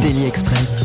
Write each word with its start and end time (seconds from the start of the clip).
Daily 0.00 0.26
Express. 0.26 0.82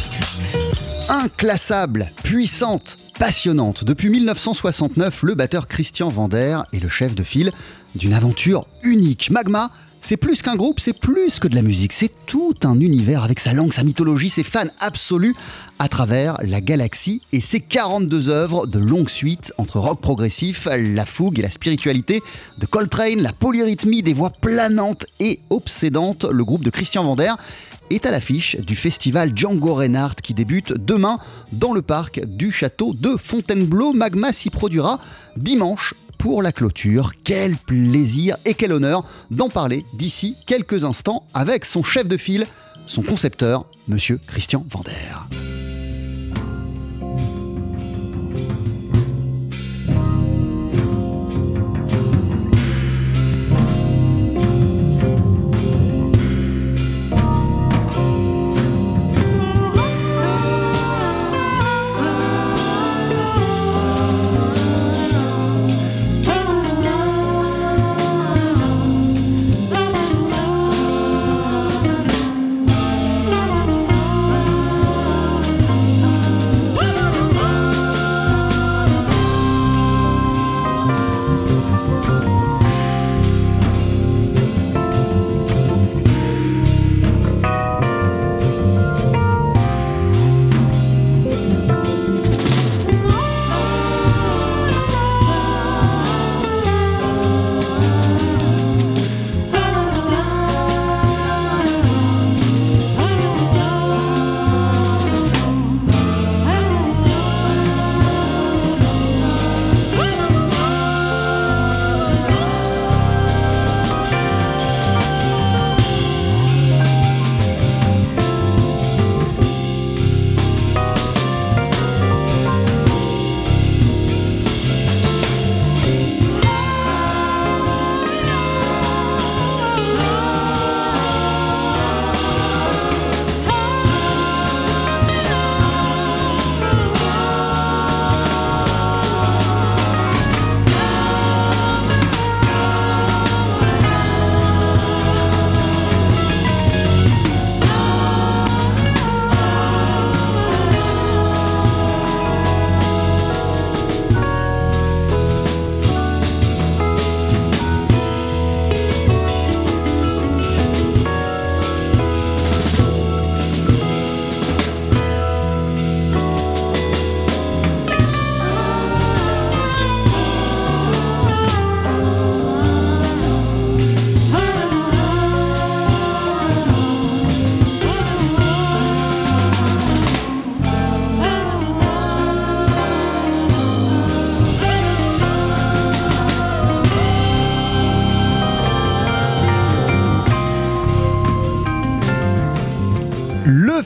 Inclassable, 1.10 2.10
puissante, 2.24 2.98
passionnante. 3.20 3.84
Depuis 3.84 4.10
1969, 4.10 5.24
le 5.24 5.36
batteur 5.36 5.68
Christian 5.68 6.10
Vander 6.10 6.60
est 6.72 6.80
le 6.80 6.88
chef 6.88 7.16
de 7.16 7.24
file 7.24 7.52
d'une 7.96 8.14
aventure 8.14 8.68
unique. 8.84 9.32
Magma, 9.32 9.72
c'est 10.02 10.18
plus 10.18 10.42
qu'un 10.42 10.56
groupe, 10.56 10.80
c'est 10.80 10.98
plus 10.98 11.40
que 11.40 11.48
de 11.48 11.56
la 11.56 11.62
musique, 11.62 11.94
c'est 11.94 12.12
tout 12.26 12.56
un 12.64 12.80
univers 12.80 13.24
avec 13.24 13.40
sa 13.40 13.54
langue, 13.54 13.74
sa 13.74 13.84
mythologie, 13.84 14.30
ses 14.30 14.44
fans 14.44 14.66
absolus 14.80 15.36
à 15.78 15.88
travers 15.88 16.38
la 16.44 16.60
galaxie 16.60 17.22
et 17.34 17.42
ses 17.42 17.60
42 17.60 18.30
œuvres 18.30 18.66
de 18.66 18.80
longue 18.80 19.10
suite 19.10 19.54
entre 19.58 19.80
rock 19.80 20.02
progressif, 20.02 20.68
la 20.72 21.06
fougue 21.06 21.40
et 21.40 21.44
la 21.44 21.52
spiritualité 21.52 22.22
de 22.58 22.66
Coltrane, 22.66 23.22
la 23.22 23.32
polyrythmie 23.34 24.04
des 24.04 24.14
voix 24.14 24.32
planantes 24.32 25.06
et 25.20 25.40
obsédantes. 25.50 26.26
Le 26.26 26.44
groupe 26.44 26.64
de 26.64 26.70
Christian 26.72 27.04
Vander 27.04 27.34
est 27.96 28.06
à 28.06 28.12
l'affiche 28.12 28.58
du 28.58 28.76
festival 28.76 29.32
Django 29.36 29.76
Reinhardt 29.76 30.16
qui 30.22 30.34
débute 30.34 30.74
demain 30.74 31.20
dans 31.52 31.74
le 31.74 31.82
parc 31.82 32.26
du 32.26 32.52
château 32.52 32.94
de 32.94 33.16
Fontainebleau. 33.18 33.94
Magma 33.94 34.34
s'y 34.34 34.50
produira 34.50 35.00
dimanche 35.36 35.94
pour 36.18 36.42
la 36.42 36.52
clôture. 36.52 37.12
Quel 37.24 37.56
plaisir 37.56 38.38
et 38.46 38.54
quel 38.54 38.72
honneur 38.72 39.04
d'en 39.32 39.50
parler 39.50 39.86
d'ici 39.94 40.36
quelques 40.46 40.86
instants 40.86 41.26
avec 41.34 41.66
son 41.66 41.84
chef 41.84 42.08
de 42.08 42.18
file, 42.18 42.46
son 42.88 43.02
concepteur, 43.02 43.66
monsieur 43.88 44.20
Christian 44.28 44.66
Vander. 44.70 45.61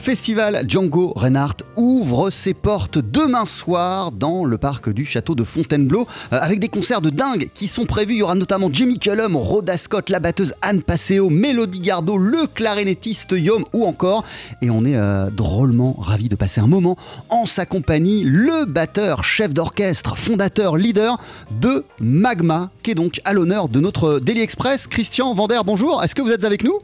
Festival 0.06 0.62
Django 0.68 1.12
Reinhardt 1.16 1.64
ouvre 1.74 2.30
ses 2.30 2.54
portes 2.54 2.96
demain 2.96 3.44
soir 3.44 4.12
dans 4.12 4.44
le 4.44 4.56
parc 4.56 4.88
du 4.88 5.04
château 5.04 5.34
de 5.34 5.42
Fontainebleau 5.42 6.06
euh, 6.32 6.38
avec 6.40 6.60
des 6.60 6.68
concerts 6.68 7.00
de 7.00 7.10
dingue 7.10 7.50
qui 7.54 7.66
sont 7.66 7.86
prévus. 7.86 8.12
Il 8.12 8.18
y 8.18 8.22
aura 8.22 8.36
notamment 8.36 8.68
Jimmy 8.72 9.00
Cullum, 9.00 9.34
Rhoda 9.34 9.76
Scott, 9.76 10.08
la 10.08 10.20
batteuse 10.20 10.54
Anne 10.62 10.82
Passeo, 10.82 11.28
Mélodie 11.28 11.80
Gardot, 11.80 12.18
le 12.18 12.46
clarinettiste 12.46 13.32
Yom 13.36 13.64
ou 13.72 13.84
encore, 13.84 14.22
et 14.62 14.70
on 14.70 14.84
est 14.84 14.94
euh, 14.94 15.28
drôlement 15.30 15.96
ravis 15.98 16.28
de 16.28 16.36
passer 16.36 16.60
un 16.60 16.68
moment 16.68 16.96
en 17.28 17.44
sa 17.44 17.66
compagnie, 17.66 18.22
le 18.22 18.64
batteur, 18.64 19.24
chef 19.24 19.52
d'orchestre, 19.52 20.16
fondateur, 20.16 20.76
leader 20.76 21.18
de 21.60 21.84
Magma, 21.98 22.70
qui 22.84 22.92
est 22.92 22.94
donc 22.94 23.20
à 23.24 23.32
l'honneur 23.32 23.68
de 23.68 23.80
notre 23.80 24.20
Daily 24.20 24.42
Express. 24.42 24.86
Christian 24.86 25.34
Vander, 25.34 25.62
bonjour, 25.66 26.04
est-ce 26.04 26.14
que 26.14 26.22
vous 26.22 26.30
êtes 26.30 26.44
avec 26.44 26.62
nous? 26.62 26.78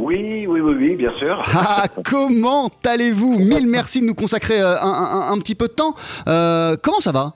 Oui, 0.00 0.46
oui, 0.48 0.60
oui, 0.60 0.74
oui, 0.78 0.96
bien 0.96 1.12
sûr. 1.18 1.44
Ah, 1.54 1.84
comment 2.04 2.70
allez-vous? 2.86 3.38
Mille 3.38 3.66
merci 3.68 4.00
de 4.00 4.06
nous 4.06 4.14
consacrer 4.14 4.60
euh, 4.60 4.76
un, 4.80 4.88
un- 4.92 5.32
un 5.32 5.38
petit 5.38 5.54
peu 5.54 5.68
de 5.68 5.72
temps. 5.72 5.94
Euh, 6.28 6.76
comment 6.82 7.00
ça 7.00 7.12
va? 7.12 7.34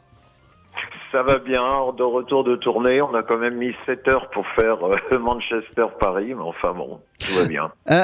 Ça 1.12 1.22
va 1.22 1.38
bien, 1.38 1.62
de 1.96 2.02
retour 2.02 2.42
de 2.42 2.56
tournée. 2.56 3.00
On 3.00 3.14
a 3.14 3.22
quand 3.22 3.36
même 3.38 3.54
mis 3.56 3.72
7 3.86 4.08
heures 4.08 4.30
pour 4.30 4.44
faire 4.58 4.78
euh, 4.84 5.18
Manchester-Paris, 5.18 6.34
mais 6.34 6.42
enfin 6.42 6.72
bon, 6.72 6.98
tout 7.20 7.34
va 7.38 7.46
bien. 7.46 7.70
Euh, 7.90 8.02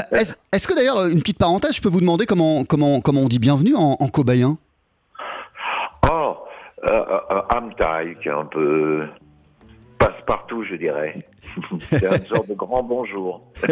Est-ce 0.52 0.68
que 0.68 0.74
d'ailleurs, 0.74 1.06
une 1.06 1.20
petite 1.20 1.38
parenthèse, 1.38 1.74
je 1.74 1.80
peux 1.82 1.88
vous 1.88 2.00
demander 2.00 2.26
comment, 2.26 2.64
comment, 2.64 3.00
comment 3.00 3.22
on 3.22 3.28
dit 3.28 3.38
bienvenue 3.40 3.74
en, 3.74 3.96
en 3.98 4.08
cobayen? 4.08 4.58
Oh, 6.12 6.36
Amtai, 7.54 8.16
qui 8.22 8.28
est 8.28 8.32
un 8.32 8.46
peu 8.46 9.06
passe-partout, 9.98 10.64
je 10.64 10.76
dirais. 10.76 11.14
C'est 11.80 12.04
une 12.04 12.24
sorte 12.24 12.48
de 12.48 12.54
grand 12.54 12.82
bonjour. 12.82 13.42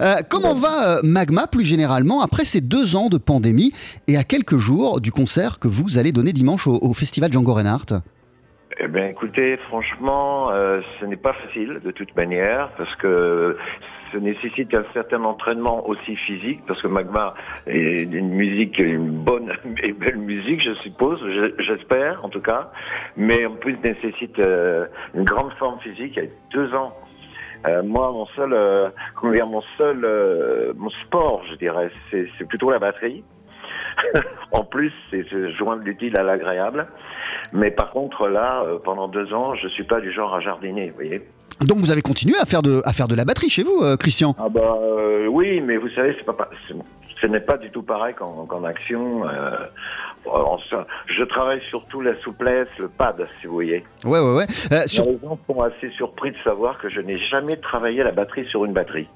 Euh, 0.00 0.16
Comment 0.28 0.54
va 0.54 0.98
euh, 0.98 1.00
Magma 1.02 1.46
plus 1.46 1.64
généralement 1.64 2.22
après 2.22 2.44
ces 2.44 2.60
deux 2.60 2.96
ans 2.96 3.08
de 3.08 3.18
pandémie 3.18 3.72
et 4.08 4.16
à 4.16 4.24
quelques 4.24 4.56
jours 4.56 5.00
du 5.00 5.12
concert 5.12 5.58
que 5.58 5.68
vous 5.68 5.98
allez 5.98 6.12
donner 6.12 6.32
dimanche 6.32 6.66
au, 6.66 6.78
au 6.80 6.92
festival 6.94 7.32
Django 7.32 7.52
Reinhardt? 7.52 8.00
Eh 8.78 8.88
bien, 8.88 9.08
écoutez, 9.08 9.58
franchement, 9.68 10.50
euh, 10.52 10.80
ce 10.98 11.04
n'est 11.04 11.16
pas 11.16 11.34
facile 11.34 11.80
de 11.84 11.90
toute 11.90 12.16
manière 12.16 12.70
parce 12.78 12.94
que 12.96 13.56
ça 14.12 14.18
nécessite 14.18 14.74
un 14.74 14.84
certain 14.92 15.22
entraînement 15.24 15.86
aussi 15.88 16.16
physique, 16.16 16.60
parce 16.66 16.80
que 16.82 16.88
Magma 16.88 17.34
est 17.66 18.02
une 18.02 18.30
musique, 18.30 18.78
une 18.78 19.10
bonne 19.24 19.52
et 19.82 19.92
belle 19.92 20.18
musique, 20.18 20.60
je 20.62 20.74
suppose, 20.82 21.20
je- 21.22 21.62
j'espère 21.62 22.24
en 22.24 22.28
tout 22.28 22.40
cas, 22.40 22.70
mais 23.16 23.44
en 23.46 23.54
plus 23.56 23.76
nécessite 23.84 24.38
euh, 24.38 24.86
une 25.14 25.24
grande 25.24 25.52
forme 25.54 25.78
physique. 25.80 26.18
Deux 26.52 26.72
ans, 26.74 26.92
euh, 27.66 27.82
moi, 27.82 28.10
mon 28.12 28.26
seul, 28.26 28.52
euh, 28.52 28.88
comment 29.16 29.32
dire, 29.32 29.46
mon 29.46 29.62
seul, 29.76 30.04
euh, 30.04 30.72
mon 30.76 30.90
sport, 30.90 31.42
je 31.50 31.56
dirais, 31.56 31.90
c'est 32.10 32.48
plutôt 32.48 32.70
la 32.70 32.78
batterie. 32.78 33.22
en 34.52 34.64
plus, 34.64 34.92
c'est 35.10 35.24
joindre 35.56 35.82
l'utile 35.82 36.16
à 36.18 36.22
l'agréable. 36.22 36.86
Mais 37.52 37.70
par 37.70 37.90
contre, 37.90 38.28
là, 38.28 38.62
euh, 38.64 38.78
pendant 38.82 39.08
deux 39.08 39.32
ans, 39.34 39.54
je 39.54 39.68
suis 39.68 39.84
pas 39.84 40.00
du 40.00 40.12
genre 40.12 40.34
à 40.34 40.40
jardiner, 40.40 40.90
vous 40.90 40.94
voyez. 40.96 41.22
Donc 41.66 41.78
vous 41.78 41.90
avez 41.90 42.02
continué 42.02 42.34
à 42.40 42.46
faire 42.46 42.62
de, 42.62 42.80
à 42.84 42.92
faire 42.92 43.06
de 43.08 43.14
la 43.14 43.24
batterie 43.24 43.50
chez 43.50 43.62
vous, 43.62 43.80
euh, 43.82 43.96
Christian 43.96 44.34
Ah 44.38 44.48
bah 44.48 44.76
euh, 44.82 45.26
oui, 45.26 45.60
mais 45.60 45.76
vous 45.76 45.88
savez, 45.90 46.14
c'est 46.18 46.24
pas, 46.24 46.48
ce 47.20 47.26
n'est 47.26 47.40
pas 47.40 47.58
du 47.58 47.70
tout 47.70 47.82
pareil 47.82 48.14
qu'en 48.14 48.64
action. 48.64 49.28
euh, 49.28 49.66
en- 50.26 50.58
je 51.06 51.24
travaille 51.24 51.60
surtout 51.70 52.00
la 52.00 52.14
souplesse, 52.20 52.68
le 52.78 52.88
pad, 52.88 53.26
si 53.40 53.46
vous 53.46 53.54
voyez. 53.54 53.84
Ouais, 54.04 54.20
ouais, 54.20 54.34
ouais. 54.36 54.46
Euh, 54.72 54.82
sur- 54.86 55.04
Les 55.04 55.18
gens 55.22 55.38
sont 55.46 55.60
assez 55.62 55.90
surpris 55.96 56.30
de 56.32 56.36
savoir 56.44 56.78
que 56.78 56.88
je 56.88 57.00
n'ai 57.00 57.18
jamais 57.18 57.56
travaillé 57.58 58.02
la 58.02 58.12
batterie 58.12 58.46
sur 58.46 58.64
une 58.64 58.72
batterie. 58.72 59.08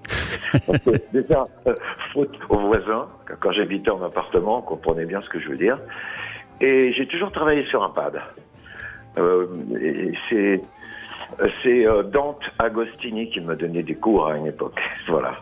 Parce 0.67 0.79
que 0.85 0.91
déjà, 1.13 1.47
euh, 1.67 1.75
faute 2.13 2.35
aux 2.51 2.59
voisins, 2.59 3.09
quand- 3.41 3.53
j'habitais 3.53 3.91
en 3.91 4.03
appartement, 4.03 4.61
comprenez 4.63 5.05
bien 5.07 5.21
ce 5.23 5.29
que 5.31 5.41
je 5.41 5.49
veux 5.49 5.57
dire. 5.59 5.79
Et 6.61 6.93
j'ai 6.93 7.07
toujours 7.07 7.33
travaillé 7.33 7.65
sur 7.67 7.83
un 7.83 7.91
pad. 7.91 8.21
Euh, 9.17 9.47
c'est 10.29 10.61
c'est 11.63 11.87
euh, 11.87 12.03
Dante 12.03 12.41
Agostini 12.59 13.31
qui 13.31 13.41
m'a 13.41 13.55
donné 13.55 13.83
des 13.83 13.95
cours 13.95 14.27
à 14.29 14.37
une 14.37 14.47
époque. 14.47 14.79
Voilà. 15.09 15.33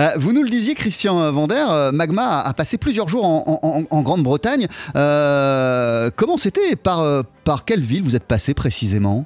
Euh, 0.00 0.08
vous 0.16 0.32
nous 0.32 0.42
le 0.42 0.48
disiez, 0.50 0.74
Christian 0.74 1.30
Vander, 1.32 1.64
euh, 1.70 1.92
Magma 1.92 2.40
a, 2.40 2.52
passé 2.54 2.76
plusieurs 2.76 3.08
jours 3.08 3.24
en, 3.24 3.44
en- 3.46 3.66
en- 3.66 3.84
en 3.90 4.02
Grande-Bretagne. 4.02 4.66
Euh, 4.96 6.10
comment 6.16 6.36
c'était? 6.36 6.76
Par, 6.76 7.04
par 7.44 7.64
quelle 7.64 7.80
ville 7.80 8.02
vous 8.02 8.16
êtes 8.16 8.26
passé 8.26 8.52
précisément? 8.54 9.24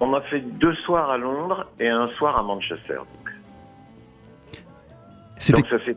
On 0.00 0.12
a 0.14 0.20
fait 0.22 0.40
deux 0.40 0.74
soirs 0.84 1.10
à 1.10 1.16
Londres 1.18 1.66
et 1.80 1.88
un 1.88 2.08
soir 2.18 2.38
à 2.38 2.42
Manchester. 2.42 2.98
Donc 5.50 5.66
ça 5.68 5.78
s'est. 5.84 5.96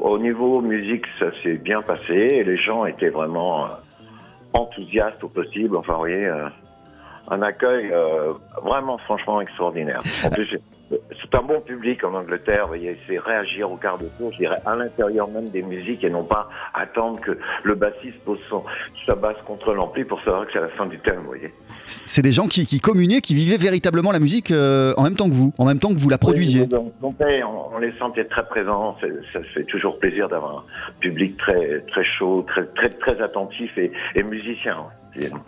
Au 0.00 0.18
niveau 0.18 0.60
musique, 0.60 1.04
ça 1.18 1.26
s'est 1.42 1.54
bien 1.58 1.82
passé 1.82 2.14
et 2.14 2.44
les 2.44 2.56
gens 2.56 2.86
étaient 2.86 3.10
vraiment 3.10 3.66
enthousiastes 4.54 5.22
au 5.22 5.28
possible. 5.28 5.76
Enfin, 5.76 5.94
vous 5.94 5.98
voyez, 6.00 6.26
un 7.30 7.42
accueil 7.42 7.90
euh, 7.92 8.32
vraiment 8.62 8.98
franchement 8.98 9.40
extraordinaire. 9.40 10.00
En 10.24 10.30
plus, 10.30 10.46
c'est- 10.50 10.60
un 11.34 11.42
bon 11.42 11.62
public 11.62 12.04
en 12.04 12.12
Angleterre. 12.12 12.62
Vous 12.64 12.68
voyez, 12.68 12.98
c'est 13.08 13.18
réagir 13.18 13.70
au 13.72 13.76
quart 13.78 13.96
de 13.96 14.04
tour, 14.18 14.30
je 14.32 14.36
dirais, 14.38 14.58
à 14.66 14.76
l'intérieur 14.76 15.26
même 15.28 15.48
des 15.48 15.62
musiques 15.62 16.04
et 16.04 16.10
non 16.10 16.24
pas 16.24 16.50
attendre 16.74 17.18
que 17.20 17.38
le 17.62 17.74
bassiste 17.74 18.18
pose 18.26 18.38
son, 18.50 18.62
sa 19.06 19.14
basse 19.14 19.38
contre 19.46 19.72
l'ampli 19.72 20.04
pour 20.04 20.22
savoir 20.22 20.44
que 20.46 20.52
c'est 20.52 20.60
la 20.60 20.68
fin 20.68 20.84
du 20.84 20.98
thème. 20.98 21.20
Vous 21.20 21.28
voyez. 21.28 21.50
c'est 21.86 22.20
des 22.20 22.32
gens 22.32 22.46
qui, 22.46 22.66
qui 22.66 22.78
communiaient, 22.80 23.22
qui 23.22 23.34
vivaient 23.34 23.56
véritablement 23.56 24.12
la 24.12 24.18
musique 24.20 24.50
euh, 24.50 24.92
en 24.98 25.04
même 25.04 25.14
temps 25.14 25.28
que 25.30 25.34
vous, 25.34 25.54
en 25.56 25.64
même 25.64 25.78
temps 25.78 25.88
que 25.88 25.98
vous 25.98 26.10
la 26.10 26.18
produisiez. 26.18 26.62
Oui, 26.62 26.68
donc, 26.68 26.92
donc, 27.00 27.18
ouais, 27.20 27.42
on, 27.50 27.74
on 27.74 27.78
les 27.78 27.92
sentait 27.98 28.26
très 28.26 28.44
présents. 28.44 28.96
Ça 29.32 29.40
fait 29.54 29.64
toujours 29.64 29.98
plaisir 29.98 30.28
d'avoir 30.28 30.58
un 30.58 30.64
public 31.00 31.38
très 31.38 31.80
très 31.88 32.04
chaud, 32.04 32.44
très 32.46 32.66
très 32.66 32.90
très 32.90 33.22
attentif 33.22 33.70
et, 33.78 33.90
et 34.14 34.22
musicien. 34.22 34.76
disons. 35.16 35.38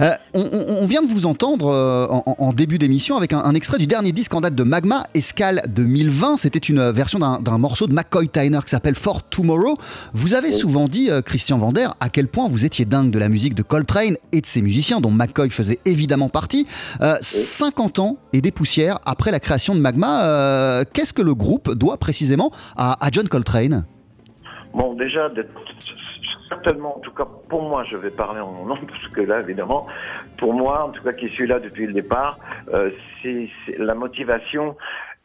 Euh, 0.00 0.12
on, 0.34 0.86
vient 0.86 1.02
de 1.02 1.08
vous 1.08 1.26
entendre 1.26 1.68
euh, 1.68 2.06
en, 2.06 2.52
début 2.52 2.78
d'émission 2.78 3.16
avec 3.16 3.32
un, 3.32 3.54
extrait 3.54 3.78
du 3.78 3.86
dernier 3.86 4.12
disque 4.12 4.34
en 4.34 4.40
date 4.40 4.54
de 4.54 4.62
Magma, 4.62 5.04
Escale 5.14 5.62
2020. 5.68 6.36
C'était 6.36 6.58
une 6.58 6.90
version 6.90 7.18
d'un 7.18 7.58
morceau 7.58 7.86
de 7.86 7.94
McCoy 7.94 8.28
Tyner 8.28 8.60
qui 8.64 8.70
s'appelle 8.70 8.94
For 8.94 9.22
Tomorrow. 9.22 9.76
Vous 10.12 10.34
avez 10.34 10.52
souvent 10.52 10.88
dit, 10.88 11.10
euh, 11.10 11.22
Christian 11.22 11.58
Vander, 11.58 11.88
à 12.00 12.08
quel 12.08 12.28
point 12.28 12.48
vous 12.48 12.64
étiez 12.64 12.84
dingue 12.84 13.10
de 13.10 13.18
la 13.18 13.28
musique 13.28 13.54
de 13.54 13.62
Coltrane 13.62 14.16
et 14.32 14.40
de 14.40 14.46
ses 14.46 14.62
musiciens, 14.62 15.00
dont 15.00 15.10
McCoy 15.10 15.50
faisait 15.50 15.78
évidemment 15.84 16.28
partie. 16.28 16.66
Euh, 17.00 17.16
50 17.20 17.98
ans 17.98 18.16
et 18.32 18.40
des 18.40 18.50
poussières 18.50 18.98
après 19.04 19.30
la 19.30 19.40
création 19.40 19.74
de 19.74 19.80
Magma, 19.80 20.84
qu'est-ce 20.92 21.12
que 21.12 21.22
le 21.22 21.34
groupe 21.34 21.74
doit 21.74 21.96
précisément 21.98 22.50
à, 22.76 22.96
John 23.10 23.28
Coltrane? 23.28 23.84
Bon, 24.74 24.94
déjà, 24.94 25.28
certainement, 26.48 26.96
en 26.96 27.00
tout 27.00 27.12
cas 27.12 27.26
pour 27.48 27.62
moi, 27.62 27.84
je 27.90 27.96
vais 27.96 28.10
parler 28.10 28.40
en 28.40 28.52
mon 28.52 28.66
nom, 28.66 28.76
parce 28.88 29.08
que 29.08 29.20
là, 29.20 29.40
évidemment, 29.40 29.86
pour 30.38 30.52
moi, 30.52 30.84
en 30.84 30.90
tout 30.90 31.02
cas 31.02 31.12
qui 31.12 31.28
suis 31.30 31.46
là 31.46 31.58
depuis 31.58 31.86
le 31.86 31.92
départ, 31.92 32.38
euh, 32.72 32.90
c'est 33.22 33.48
la 33.78 33.94
motivation 33.94 34.76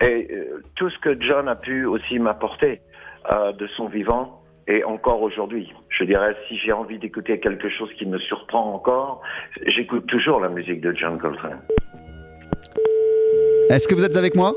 et 0.01 0.27
euh, 0.31 0.63
tout 0.75 0.89
ce 0.89 0.99
que 0.99 1.19
John 1.21 1.47
a 1.47 1.55
pu 1.55 1.85
aussi 1.85 2.19
m'apporter 2.19 2.81
euh, 3.31 3.51
de 3.53 3.67
son 3.75 3.87
vivant. 3.87 4.41
Et 4.69 4.83
encore 4.83 5.21
aujourd'hui, 5.21 5.73
je 5.89 6.03
dirais, 6.03 6.35
si 6.47 6.57
j'ai 6.57 6.73
envie 6.73 6.99
d'écouter 6.99 7.39
quelque 7.39 7.69
chose 7.69 7.89
qui 7.97 8.05
me 8.05 8.19
surprend 8.19 8.73
encore, 8.73 9.21
j'écoute 9.65 10.05
toujours 10.07 10.41
la 10.41 10.49
musique 10.49 10.81
de 10.81 10.93
John 10.93 11.17
Coltrane. 11.17 11.61
Est-ce 13.69 13.87
que 13.87 13.95
vous 13.95 14.03
êtes 14.03 14.17
avec 14.17 14.35
moi? 14.35 14.53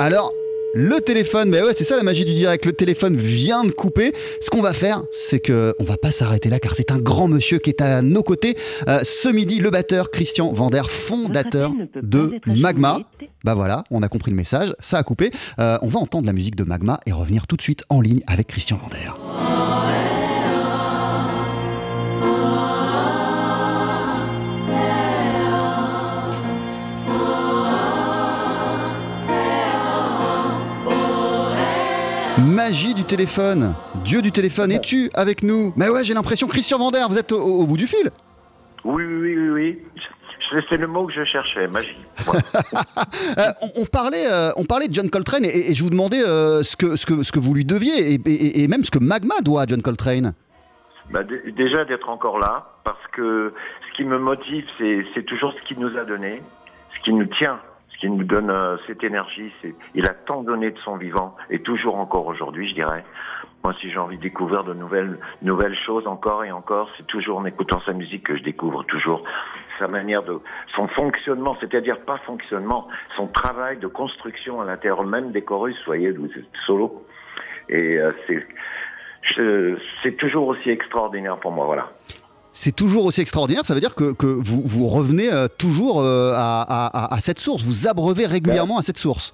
Alors, 0.00 0.30
le 0.80 1.00
téléphone, 1.00 1.48
mais 1.50 1.60
ouais, 1.60 1.72
c'est 1.74 1.82
ça 1.82 1.96
la 1.96 2.04
magie 2.04 2.24
du 2.24 2.34
direct. 2.34 2.64
Le 2.64 2.72
téléphone 2.72 3.16
vient 3.16 3.64
de 3.64 3.72
couper. 3.72 4.12
Ce 4.40 4.48
qu'on 4.48 4.62
va 4.62 4.72
faire, 4.72 5.02
c'est 5.10 5.40
que 5.40 5.74
on 5.80 5.84
va 5.84 5.96
pas 5.96 6.12
s'arrêter 6.12 6.50
là, 6.50 6.60
car 6.60 6.76
c'est 6.76 6.92
un 6.92 6.98
grand 6.98 7.26
monsieur 7.26 7.58
qui 7.58 7.70
est 7.70 7.80
à 7.80 8.00
nos 8.00 8.22
côtés. 8.22 8.56
Euh, 8.86 9.00
ce 9.02 9.28
midi, 9.28 9.58
le 9.58 9.70
batteur 9.70 10.12
Christian 10.12 10.52
Vander, 10.52 10.82
fondateur 10.88 11.72
de 12.00 12.38
Magma. 12.46 13.00
Bah 13.42 13.54
voilà, 13.54 13.82
on 13.90 14.04
a 14.04 14.08
compris 14.08 14.30
le 14.30 14.36
message, 14.36 14.72
ça 14.78 14.98
a 14.98 15.02
coupé. 15.02 15.32
Euh, 15.58 15.78
on 15.82 15.88
va 15.88 15.98
entendre 15.98 16.26
la 16.26 16.32
musique 16.32 16.54
de 16.54 16.62
Magma 16.62 17.00
et 17.06 17.12
revenir 17.12 17.48
tout 17.48 17.56
de 17.56 17.62
suite 17.62 17.82
en 17.88 18.00
ligne 18.00 18.22
avec 18.28 18.46
Christian 18.46 18.78
Vander. 18.80 19.47
Magie 32.58 32.92
du 32.92 33.04
téléphone, 33.04 33.72
Dieu 34.04 34.20
du 34.20 34.32
téléphone, 34.32 34.72
es-tu 34.72 35.10
avec 35.14 35.44
nous? 35.44 35.72
Mais 35.76 35.88
ouais, 35.88 36.02
j'ai 36.02 36.12
l'impression, 36.12 36.48
Christian 36.48 36.76
Vander, 36.76 37.04
vous 37.08 37.16
êtes 37.16 37.30
au, 37.30 37.40
au 37.40 37.66
bout 37.68 37.76
du 37.76 37.86
fil. 37.86 38.10
Oui, 38.84 39.04
oui, 39.04 39.36
oui, 39.38 39.48
oui. 39.50 39.78
C'est 40.68 40.76
le 40.76 40.88
mot 40.88 41.06
que 41.06 41.12
je 41.12 41.22
cherchais, 41.24 41.68
magie. 41.68 41.96
Euh, 43.38 43.42
on, 43.62 43.82
on 43.82 43.84
parlait, 43.84 44.26
euh, 44.28 44.50
on 44.56 44.64
parlait 44.64 44.88
de 44.88 44.94
John 44.94 45.08
Coltrane 45.08 45.44
et, 45.44 45.70
et 45.70 45.74
je 45.74 45.84
vous 45.84 45.90
demandais 45.90 46.20
euh, 46.26 46.64
ce, 46.64 46.74
que, 46.76 46.96
ce, 46.96 47.06
que, 47.06 47.22
ce 47.22 47.30
que 47.30 47.38
vous 47.38 47.54
lui 47.54 47.64
deviez 47.64 48.14
et, 48.14 48.20
et- 48.26 48.64
et 48.64 48.68
même 48.68 48.82
ce 48.82 48.90
que 48.90 48.98
Magma 48.98 49.36
doit 49.42 49.62
à 49.62 49.66
John 49.66 49.80
Coltrane. 49.82 50.34
Bah, 51.12 51.22
dé- 51.22 51.52
déjà 51.52 51.84
d'être 51.84 52.08
encore 52.08 52.40
là, 52.40 52.66
parce 52.82 52.98
que 53.12 53.52
ce 53.88 53.96
qui 53.96 54.02
me 54.04 54.18
motive, 54.18 54.64
c'est 55.14 55.22
toujours 55.26 55.52
ce 55.52 55.68
qu'il 55.68 55.78
nous 55.78 55.96
a 55.96 56.04
donné, 56.04 56.42
ce 56.96 57.04
qui 57.04 57.12
nous 57.12 57.26
tient, 57.38 57.60
qui 58.00 58.08
nous 58.08 58.24
donne 58.24 58.50
euh, 58.50 58.76
cette 58.86 59.02
énergie. 59.04 59.52
C'est 59.62 59.74
il 59.94 60.04
a 60.08 60.14
tant 60.14 60.42
donné 60.42 60.70
de 60.70 60.78
son 60.80 60.96
vivant 60.96 61.36
et 61.50 61.60
toujours 61.60 61.96
encore 61.96 62.26
aujourd'hui, 62.26 62.68
je 62.68 62.74
dirais. 62.74 63.04
Moi, 63.64 63.74
si 63.80 63.90
j'ai 63.90 63.98
envie 63.98 64.16
de 64.16 64.22
découvrir 64.22 64.62
de 64.64 64.72
nouvelles 64.72 65.18
nouvelles 65.42 65.76
choses 65.84 66.06
encore 66.06 66.44
et 66.44 66.52
encore, 66.52 66.88
c'est 66.96 67.06
toujours 67.08 67.38
en 67.38 67.44
écoutant 67.44 67.80
sa 67.84 67.92
musique 67.92 68.24
que 68.24 68.36
je 68.36 68.42
découvre 68.44 68.84
toujours 68.84 69.24
sa 69.80 69.88
manière 69.88 70.22
de 70.22 70.38
son 70.76 70.86
fonctionnement, 70.88 71.56
c'est-à-dire 71.60 72.00
pas 72.00 72.18
fonctionnement, 72.18 72.86
son 73.16 73.26
travail 73.26 73.78
de 73.78 73.86
construction 73.88 74.60
à 74.60 74.64
l'intérieur 74.64 75.04
même 75.04 75.32
des 75.32 75.42
chorus, 75.42 75.76
soyez 75.84 76.14
solo. 76.66 77.04
Et 77.68 77.98
euh, 77.98 78.12
c'est 78.26 78.46
je- 79.36 79.76
c'est 80.02 80.16
toujours 80.16 80.46
aussi 80.48 80.70
extraordinaire 80.70 81.36
pour 81.38 81.50
moi, 81.50 81.66
voilà. 81.66 81.90
C'est 82.60 82.74
toujours 82.74 83.04
aussi 83.04 83.20
extraordinaire, 83.20 83.64
ça 83.64 83.72
veut 83.72 83.78
dire 83.80 83.94
que, 83.94 84.12
que 84.12 84.26
vous, 84.26 84.62
vous 84.64 84.88
revenez 84.88 85.32
euh, 85.32 85.46
toujours 85.46 86.00
euh, 86.00 86.32
à, 86.34 86.62
à- 86.62 87.04
à- 87.04 87.14
à 87.14 87.20
cette 87.20 87.38
source, 87.38 87.62
vous 87.62 87.86
abreuvez 87.86 88.26
régulièrement 88.26 88.78
à 88.78 88.82
cette 88.82 88.98
source. 88.98 89.32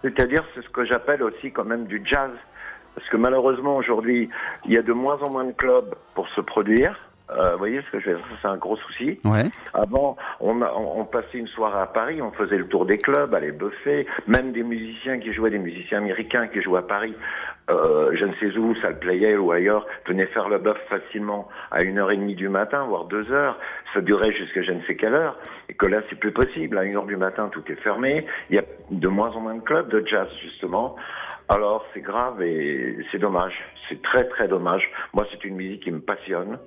C'est-à-dire, 0.00 0.42
c'est 0.54 0.62
ce 0.64 0.70
que 0.70 0.86
j'appelle 0.86 1.22
aussi 1.22 1.52
quand 1.52 1.66
même 1.66 1.84
du 1.84 2.00
jazz. 2.10 2.30
Parce 2.94 3.06
que 3.10 3.18
malheureusement, 3.18 3.76
aujourd'hui, 3.76 4.30
il 4.64 4.72
y 4.72 4.78
a 4.78 4.82
de 4.82 4.92
moins 4.94 5.18
en 5.20 5.28
moins 5.30 5.44
de 5.44 5.52
clubs 5.52 5.94
pour 6.14 6.26
se 6.34 6.40
produire. 6.40 6.98
Euh, 7.30 7.52
vous 7.52 7.58
voyez 7.58 7.80
ce 7.82 7.90
que 7.92 8.00
je 8.00 8.10
veux 8.10 8.16
dire 8.16 8.24
Ça, 8.30 8.36
c'est 8.42 8.48
un 8.48 8.56
gros 8.56 8.76
souci. 8.76 9.18
Ouais. 9.24 9.44
Avant, 9.72 10.16
on, 10.40 10.60
a- 10.60 10.72
on, 10.74 11.00
on 11.00 11.04
passait 11.04 11.38
une 11.38 11.46
soirée 11.48 11.80
à 11.80 11.86
Paris, 11.86 12.20
on 12.20 12.32
faisait 12.32 12.58
le 12.58 12.66
tour 12.66 12.84
des 12.84 12.98
clubs, 12.98 13.32
allait 13.34 13.52
buffer, 13.52 14.06
même 14.26 14.52
des 14.52 14.62
musiciens 14.62 15.18
qui 15.18 15.32
jouaient, 15.32 15.50
des 15.50 15.58
musiciens 15.58 15.98
américains 15.98 16.48
qui 16.48 16.60
jouaient 16.60 16.80
à 16.80 16.82
Paris, 16.82 17.14
euh, 17.70 18.10
je 18.14 18.24
ne 18.24 18.34
sais 18.34 18.58
où, 18.58 18.74
salle 18.82 18.98
Playel 18.98 19.38
ou 19.38 19.50
ailleurs, 19.52 19.86
venaient 20.06 20.26
faire 20.26 20.48
le 20.48 20.58
bœuf 20.58 20.76
facilement 20.90 21.48
à 21.70 21.82
une 21.84 21.98
heure 21.98 22.10
et 22.10 22.16
demie 22.16 22.34
du 22.34 22.48
matin, 22.50 22.84
voire 22.86 23.04
deux 23.04 23.30
heures. 23.32 23.58
Ça 23.94 24.00
durait 24.00 24.32
jusqu'à 24.32 24.62
je 24.62 24.72
ne 24.72 24.82
sais 24.82 24.96
quelle 24.96 25.14
heure. 25.14 25.38
Et 25.68 25.74
que 25.74 25.86
là, 25.86 26.02
c'est 26.10 26.18
plus 26.18 26.32
possible. 26.32 26.76
À 26.76 26.84
une 26.84 26.96
heure 26.96 27.06
du 27.06 27.16
matin, 27.16 27.48
tout 27.50 27.62
est 27.70 27.80
fermé. 27.82 28.26
Il 28.50 28.56
y 28.56 28.58
a 28.58 28.64
de 28.90 29.08
moins 29.08 29.30
en 29.30 29.40
moins 29.40 29.54
de 29.54 29.60
clubs 29.62 29.88
de 29.88 30.04
jazz, 30.06 30.28
justement. 30.42 30.96
Alors, 31.48 31.86
c'est 31.94 32.00
grave 32.00 32.42
et 32.42 32.96
c'est 33.10 33.18
dommage. 33.18 33.54
C'est 33.88 34.02
très, 34.02 34.24
très 34.28 34.48
dommage. 34.48 34.90
Moi, 35.14 35.24
c'est 35.30 35.44
une 35.44 35.54
musique 35.56 35.84
qui 35.84 35.90
me 35.92 36.00
passionne 36.00 36.58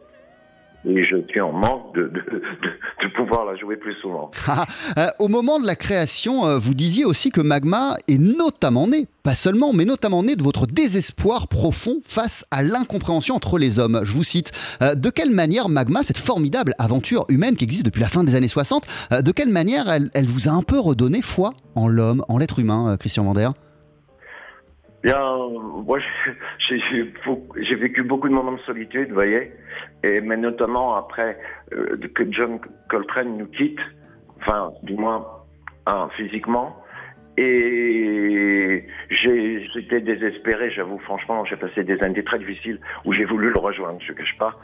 et 0.88 1.04
je 1.04 1.16
suis 1.30 1.42
en 1.42 1.52
manque 1.52 1.96
de, 1.96 2.04
de, 2.04 2.22
de, 2.32 3.08
pouvoir 3.16 3.46
la 3.46 3.56
jouer 3.56 3.78
plus 3.78 3.96
souvent. 3.96 4.32
Ah, 4.48 4.66
euh, 4.98 5.08
au 5.20 5.28
moment 5.28 5.60
de 5.60 5.66
la 5.66 5.76
création, 5.76 6.46
euh, 6.46 6.58
vous 6.58 6.76
disiez 6.76 7.04
aussi 7.04 7.30
que 7.30 7.42
Magma 7.42 7.96
est 8.08 8.20
notamment 8.20 8.88
né, 8.88 9.08
pas 9.24 9.34
seulement, 9.34 9.74
mais 9.74 9.86
notamment 9.86 10.22
né 10.24 10.36
de 10.36 10.44
votre 10.44 10.68
désespoir 10.68 11.48
profond 11.48 11.98
face 12.06 12.46
à 12.52 12.62
l'incompréhension 12.62 13.36
entre 13.36 13.58
les 13.58 13.80
hommes. 13.80 14.02
Je 14.04 14.14
vous 14.14 14.24
cite, 14.24 14.52
euh, 14.82 14.96
de 14.96 15.10
quelle 15.10 15.32
manière 15.32 15.68
Magma, 15.68 16.04
cette 16.04 16.20
formidable 16.20 16.74
aventure 16.78 17.26
humaine 17.28 17.56
qui 17.56 17.64
existe 17.64 17.86
depuis 17.86 18.02
la 18.02 18.08
fin 18.08 18.24
des 18.24 18.36
années 18.36 18.48
60, 18.48 18.86
de 19.12 19.32
quelle 19.32 19.50
manière 19.50 19.90
elle, 19.90 20.10
elle, 20.14 20.26
vous 20.26 20.48
a 20.48 20.52
un 20.52 20.62
peu 20.62 20.80
redonné 20.80 21.22
foi 21.22 21.52
en 21.74 21.88
l'homme, 21.88 22.24
en 22.30 22.38
l'être 22.38 22.60
humain, 22.60 22.96
Christian 22.98 23.24
Vander? 23.24 23.50
Bien, 25.06 25.20
moi, 25.86 26.00
j'ai 26.70 27.76
vécu 27.76 28.02
beaucoup 28.02 28.28
de 28.28 28.34
moments 28.34 28.54
de 28.54 28.62
solitude, 28.66 29.10
vous 29.10 29.14
voyez, 29.14 29.52
mais 30.24 30.38
notamment 30.38 30.96
après 30.96 31.38
euh, 31.74 31.98
que 32.14 32.32
John 32.32 32.60
Coltrane 32.90 33.38
nous 33.38 33.48
quitte, 33.48 33.80
enfin, 34.38 34.72
du 34.84 34.94
moins, 34.94 35.26
hein, 35.86 36.10
physiquement, 36.16 36.76
et 37.38 38.86
j'étais 39.10 40.00
désespéré, 40.00 40.72
j'avoue, 40.72 41.00
franchement, 41.00 41.44
j'ai 41.46 41.58
passé 41.58 41.84
des 41.84 42.02
années 42.02 42.24
très 42.24 42.40
difficiles 42.40 42.80
où 43.04 43.14
j'ai 43.14 43.26
voulu 43.26 43.52
le 43.52 43.60
rejoindre, 43.60 44.00
je 44.02 44.12
ne 44.12 44.18
cache 44.18 44.38
pas. 44.38 44.58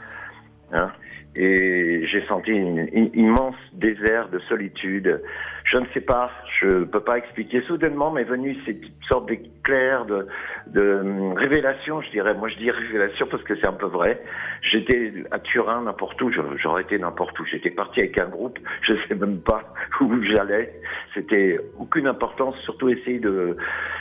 Hein 0.72 0.90
et 1.34 2.06
j'ai 2.06 2.24
senti 2.26 2.50
une, 2.50 2.88
immense 3.14 3.56
désert 3.72 4.28
de 4.28 4.38
solitude. 4.40 5.22
Je 5.64 5.78
ne 5.78 5.86
sais 5.94 6.00
pas, 6.00 6.30
je 6.60 6.66
ne 6.66 6.84
peux 6.84 7.00
pas 7.00 7.16
expliquer. 7.16 7.62
Soudainement 7.62 8.10
m'est 8.10 8.24
venue 8.24 8.56
cette 8.66 8.82
sorte 9.08 9.26
d'éclair 9.28 10.04
de, 10.04 10.26
de 10.66 11.34
révélation, 11.36 12.02
je 12.02 12.10
dirais. 12.10 12.34
Moi, 12.34 12.48
je 12.48 12.56
dis 12.56 12.70
révélation 12.70 13.26
parce 13.30 13.42
que 13.44 13.54
c'est 13.56 13.68
un 13.68 13.72
peu 13.72 13.86
vrai. 13.86 14.20
J'étais 14.60 15.12
à 15.30 15.38
Turin, 15.38 15.82
n'importe 15.82 16.20
où. 16.20 16.30
J'aurais 16.58 16.82
été 16.82 16.98
n'importe 16.98 17.38
où. 17.40 17.46
J'étais 17.46 17.70
parti 17.70 18.00
avec 18.00 18.18
un 18.18 18.28
groupe. 18.28 18.58
Je 18.82 18.92
ne 18.92 18.98
sais 19.08 19.14
même 19.14 19.40
pas 19.40 19.62
où 20.00 20.22
j'allais. 20.24 20.72
C'était 21.14 21.58
aucune 21.78 22.08
importance. 22.08 22.56
Surtout 22.64 22.90
essayer 22.90 23.20
de, 23.20 23.56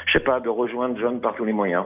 je 0.07 0.11
sais 0.11 0.23
pas, 0.23 0.39
de 0.39 0.49
rejoindre 0.49 0.99
John 0.99 1.21
par 1.21 1.35
tous 1.35 1.45
les 1.45 1.53
moyens. 1.53 1.85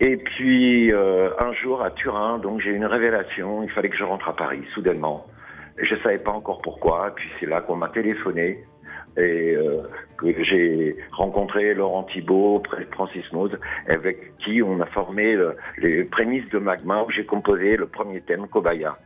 Et 0.00 0.16
puis 0.16 0.92
euh, 0.92 1.30
un 1.38 1.52
jour 1.52 1.82
à 1.82 1.90
Turin, 1.90 2.38
donc 2.38 2.60
j'ai 2.60 2.70
une 2.70 2.86
révélation, 2.86 3.62
il 3.62 3.70
fallait 3.70 3.90
que 3.90 3.98
je 3.98 4.04
rentre 4.04 4.28
à 4.28 4.34
Paris 4.34 4.62
soudainement. 4.72 5.26
Je 5.76 5.94
savais 5.96 6.18
pas 6.18 6.30
encore 6.30 6.62
pourquoi. 6.62 7.12
Puis 7.14 7.28
c'est 7.38 7.46
là 7.46 7.60
qu'on 7.60 7.76
m'a 7.76 7.88
téléphoné 7.88 8.64
et 9.16 9.54
euh, 9.56 9.82
que 10.18 10.44
j'ai 10.44 10.96
rencontré 11.12 11.74
Laurent 11.74 12.04
Thibault, 12.04 12.62
Francis 12.92 13.24
Mose, 13.32 13.52
avec 13.88 14.36
qui 14.38 14.62
on 14.62 14.80
a 14.80 14.86
formé 14.86 15.34
le, 15.34 15.56
les 15.78 16.04
prémices 16.04 16.48
de 16.50 16.58
Magma, 16.58 17.02
où 17.02 17.10
j'ai 17.10 17.24
composé 17.24 17.76
le 17.76 17.86
premier 17.86 18.20
thème, 18.20 18.46
Kobaya, 18.48 18.98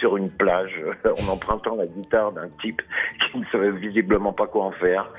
sur 0.00 0.16
une 0.16 0.30
plage, 0.30 0.72
en 1.04 1.32
empruntant 1.32 1.76
la 1.76 1.86
guitare 1.86 2.32
d'un 2.32 2.48
type 2.62 2.82
qui 3.30 3.38
ne 3.38 3.44
savait 3.52 3.72
visiblement 3.72 4.32
pas 4.32 4.46
quoi 4.46 4.64
en 4.64 4.72
faire. 4.72 5.10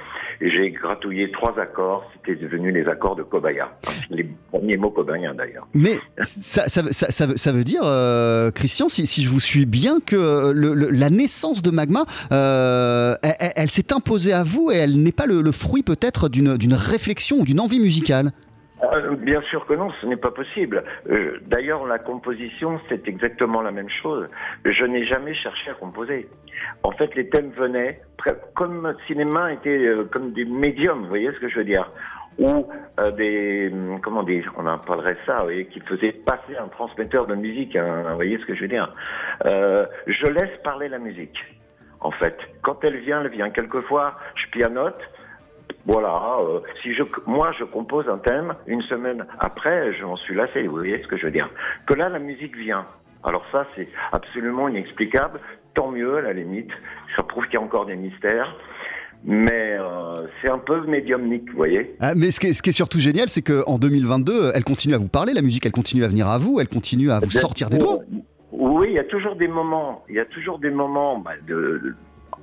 Et 0.41 0.51
j'ai 0.51 0.71
gratouillé 0.71 1.31
trois 1.31 1.57
accords, 1.57 2.11
c'était 2.13 2.35
devenu 2.35 2.71
les 2.71 2.87
accords 2.87 3.15
de 3.15 3.23
Kobaya. 3.23 3.71
Les 4.09 4.27
premiers 4.51 4.75
mots 4.75 4.91
kobayens 4.91 5.33
d'ailleurs. 5.33 5.65
Mais 5.73 5.97
ça, 6.21 7.51
veut 7.53 7.63
dire, 7.63 7.81
euh, 7.83 8.51
Christian, 8.51 8.89
si, 8.89 9.23
je 9.23 9.29
vous 9.29 9.39
suis 9.39 9.65
bien, 9.65 9.99
que 10.05 10.51
la 10.91 11.09
naissance 11.09 11.61
de 11.61 11.71
Magma, 11.71 12.05
euh, 12.31 13.15
elle 13.55 13.71
s'est 13.71 13.93
imposée 13.93 14.24
à 14.33 14.43
vous 14.43 14.71
et 14.71 14.75
elle 14.75 15.01
n'est 15.01 15.11
pas 15.11 15.25
le 15.25 15.51
fruit 15.51 15.83
peut-être 15.83 16.29
d'une 16.29 16.73
réflexion 16.73 17.37
ou 17.37 17.45
d'une 17.45 17.59
envie 17.59 17.79
musicale 17.79 18.31
euh, 18.83 19.15
Bien 19.15 19.41
sûr 19.49 19.65
que 19.65 19.73
non, 19.73 19.89
ce 20.01 20.05
n'est 20.05 20.17
pas 20.17 20.31
possible. 20.31 20.83
Euh, 21.09 21.39
d'ailleurs, 21.47 21.85
la 21.85 21.99
composition, 21.99 22.79
c'est 22.89 23.07
exactement 23.07 23.61
la 23.61 23.71
même 23.71 23.89
chose. 24.01 24.27
Je 24.65 24.85
n'ai 24.85 25.05
jamais 25.05 25.33
cherché 25.33 25.71
à 25.71 25.73
composer. 25.73 26.27
En 26.83 26.91
fait, 26.91 27.13
les 27.15 27.29
thèmes 27.29 27.51
venaient 27.51 28.01
comme 28.55 28.87
le 28.87 28.97
cinéma 29.07 29.53
était 29.53 29.69
euh, 29.69 30.05
comme 30.11 30.33
des 30.33 30.45
médiums, 30.45 31.03
vous 31.03 31.09
voyez 31.09 31.31
ce 31.31 31.39
que 31.39 31.49
je 31.49 31.57
veux 31.57 31.65
dire 31.65 31.89
ou 32.37 32.67
des 33.17 33.71
comment 34.03 34.21
dire, 34.23 34.51
on 34.57 34.67
en 34.67 34.77
parlerait 34.77 35.15
ça, 35.25 35.37
vous 35.37 35.43
voyez, 35.45 35.67
qui 35.67 35.79
faisait 35.79 36.11
passer 36.11 36.57
un 36.61 36.67
transmetteur 36.67 37.27
de 37.27 37.35
musique, 37.35 37.77
hein, 37.77 38.03
vous 38.09 38.15
voyez 38.15 38.37
ce 38.39 38.45
que 38.45 38.53
je 38.53 38.63
veux 38.63 38.67
dire. 38.67 38.93
je 39.45 40.27
laisse 40.27 40.51
parler 40.61 40.89
la 40.89 40.99
musique, 40.99 41.37
en 42.05 42.11
fait. 42.11 42.37
Quand 42.61 42.83
elle 42.83 42.99
vient, 42.99 43.21
elle 43.21 43.31
vient. 43.31 43.49
Quelquefois, 43.49 44.15
je 44.35 44.51
pianote, 44.51 45.01
voilà, 45.85 46.37
euh, 46.39 46.59
si 46.81 46.93
je, 46.93 47.03
moi 47.25 47.51
je 47.57 47.63
compose 47.63 48.07
un 48.07 48.19
thème, 48.19 48.53
une 48.67 48.81
semaine 48.83 49.25
après, 49.39 49.93
je 49.93 50.05
m'en 50.05 50.17
suis 50.17 50.35
lassé, 50.35 50.67
vous 50.67 50.77
voyez 50.77 51.01
ce 51.01 51.07
que 51.07 51.17
je 51.17 51.25
veux 51.25 51.31
dire. 51.31 51.49
Que 51.87 51.95
là, 51.95 52.09
la 52.09 52.19
musique 52.19 52.55
vient. 52.55 52.85
Alors 53.23 53.43
ça, 53.51 53.65
c'est 53.75 53.87
absolument 54.11 54.67
inexplicable. 54.67 55.39
Tant 55.73 55.91
mieux, 55.91 56.17
à 56.17 56.21
la 56.21 56.33
limite. 56.33 56.69
Ça 57.17 57.23
prouve 57.23 57.45
qu'il 57.45 57.55
y 57.55 57.57
a 57.57 57.61
encore 57.61 57.87
des 57.87 57.95
mystères. 57.95 58.55
Mais 59.23 59.75
euh, 59.79 60.27
c'est 60.41 60.49
un 60.51 60.59
peu 60.59 60.85
médiumnique, 60.85 61.49
vous 61.49 61.57
voyez. 61.57 61.95
Ah, 61.99 62.13
mais 62.15 62.29
ce 62.29 62.39
qui, 62.39 62.47
est, 62.47 62.53
ce 62.53 62.61
qui, 62.61 62.69
est, 62.69 62.73
surtout 62.73 62.99
génial, 62.99 63.27
c'est 63.29 63.41
qu'en 63.41 63.79
2022, 63.79 64.51
elle 64.53 64.63
continue 64.63 64.93
à 64.93 64.99
vous 64.99 65.07
parler, 65.07 65.33
la 65.33 65.41
musique, 65.41 65.65
elle 65.65 65.71
continue 65.71 66.03
à 66.03 66.07
venir 66.07 66.27
à 66.27 66.37
vous, 66.37 66.59
elle 66.59 66.67
continue 66.67 67.09
à 67.09 67.19
vous 67.19 67.31
sortir 67.31 67.71
des 67.71 67.79
doigts. 67.79 68.01
Oui, 68.75 68.87
il 68.89 68.95
y 68.95 68.99
a 68.99 69.05
toujours 69.05 69.37
des 69.37 69.47
moments, 69.47 70.03
il 70.09 70.15
y 70.15 70.19
a 70.19 70.25
toujours 70.25 70.59
des 70.59 70.69
moments 70.69 71.17
bah, 71.17 71.31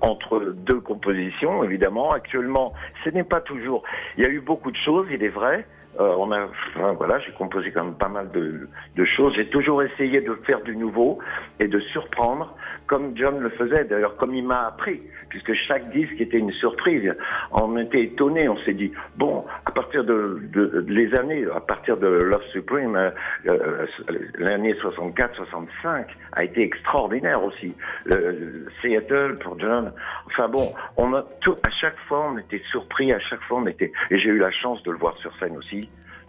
entre 0.00 0.54
deux 0.56 0.80
compositions, 0.80 1.62
évidemment. 1.62 2.12
Actuellement, 2.12 2.72
ce 3.04 3.10
n'est 3.10 3.22
pas 3.22 3.42
toujours. 3.42 3.82
Il 4.16 4.22
y 4.22 4.26
a 4.26 4.30
eu 4.30 4.40
beaucoup 4.40 4.70
de 4.70 4.76
choses, 4.78 5.06
il 5.10 5.22
est 5.22 5.28
vrai. 5.28 5.66
Euh, 6.00 6.14
on 6.16 6.32
a, 6.32 6.48
voilà, 6.94 7.18
j'ai 7.18 7.32
composé 7.32 7.70
quand 7.70 7.84
même 7.84 7.96
pas 7.96 8.08
mal 8.08 8.30
de 8.30 9.04
choses. 9.04 9.34
J'ai 9.36 9.50
toujours 9.50 9.82
essayé 9.82 10.22
de 10.22 10.32
faire 10.46 10.62
du 10.62 10.74
nouveau 10.74 11.18
et 11.60 11.68
de 11.68 11.80
surprendre, 11.80 12.56
comme 12.92 13.16
John 13.16 13.38
le 13.40 13.48
faisait. 13.48 13.84
D'ailleurs, 13.84 14.16
comme 14.16 14.34
il 14.34 14.44
m'a 14.44 14.66
appris, 14.66 15.00
puisque 15.30 15.54
chaque 15.66 15.88
disque 15.92 16.20
était 16.20 16.36
une 16.36 16.52
surprise. 16.52 17.10
On 17.50 17.78
était 17.78 18.02
étonnés. 18.02 18.50
On 18.50 18.58
s'est 18.66 18.74
dit, 18.74 18.92
bon, 19.16 19.46
à 19.64 19.70
partir 19.70 20.04
de, 20.04 20.42
les 20.86 21.14
années, 21.14 21.46
à 21.54 21.60
partir 21.60 21.96
de 21.96 22.06
Love 22.06 22.44
Supreme, 22.52 22.94
euh, 22.94 23.10
euh 23.48 23.86
l'année 24.34 24.74
64-65 24.74 26.04
a 26.32 26.44
été 26.44 26.60
extraordinaire 26.60 27.42
aussi. 27.42 27.72
Le, 28.04 28.66
Seattle 28.82 29.38
pour 29.42 29.58
John. 29.58 29.94
Enfin 30.26 30.50
bon, 30.50 30.74
on 30.98 31.14
a 31.14 31.24
tout. 31.40 31.56
À 31.66 31.70
chaque 31.70 31.98
fois, 32.08 32.30
on 32.30 32.36
était 32.36 32.60
surpris. 32.70 33.10
À 33.10 33.20
chaque 33.20 33.42
fois, 33.44 33.60
on 33.62 33.66
était. 33.68 33.90
Et 34.10 34.18
j'ai 34.18 34.28
eu 34.28 34.38
la 34.38 34.50
chance 34.50 34.82
de 34.82 34.90
le 34.90 34.98
voir 34.98 35.16
sur 35.16 35.34
scène 35.38 35.56
aussi. 35.56 35.80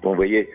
Donc, 0.01 0.11
vous 0.11 0.15
voyez, 0.15 0.49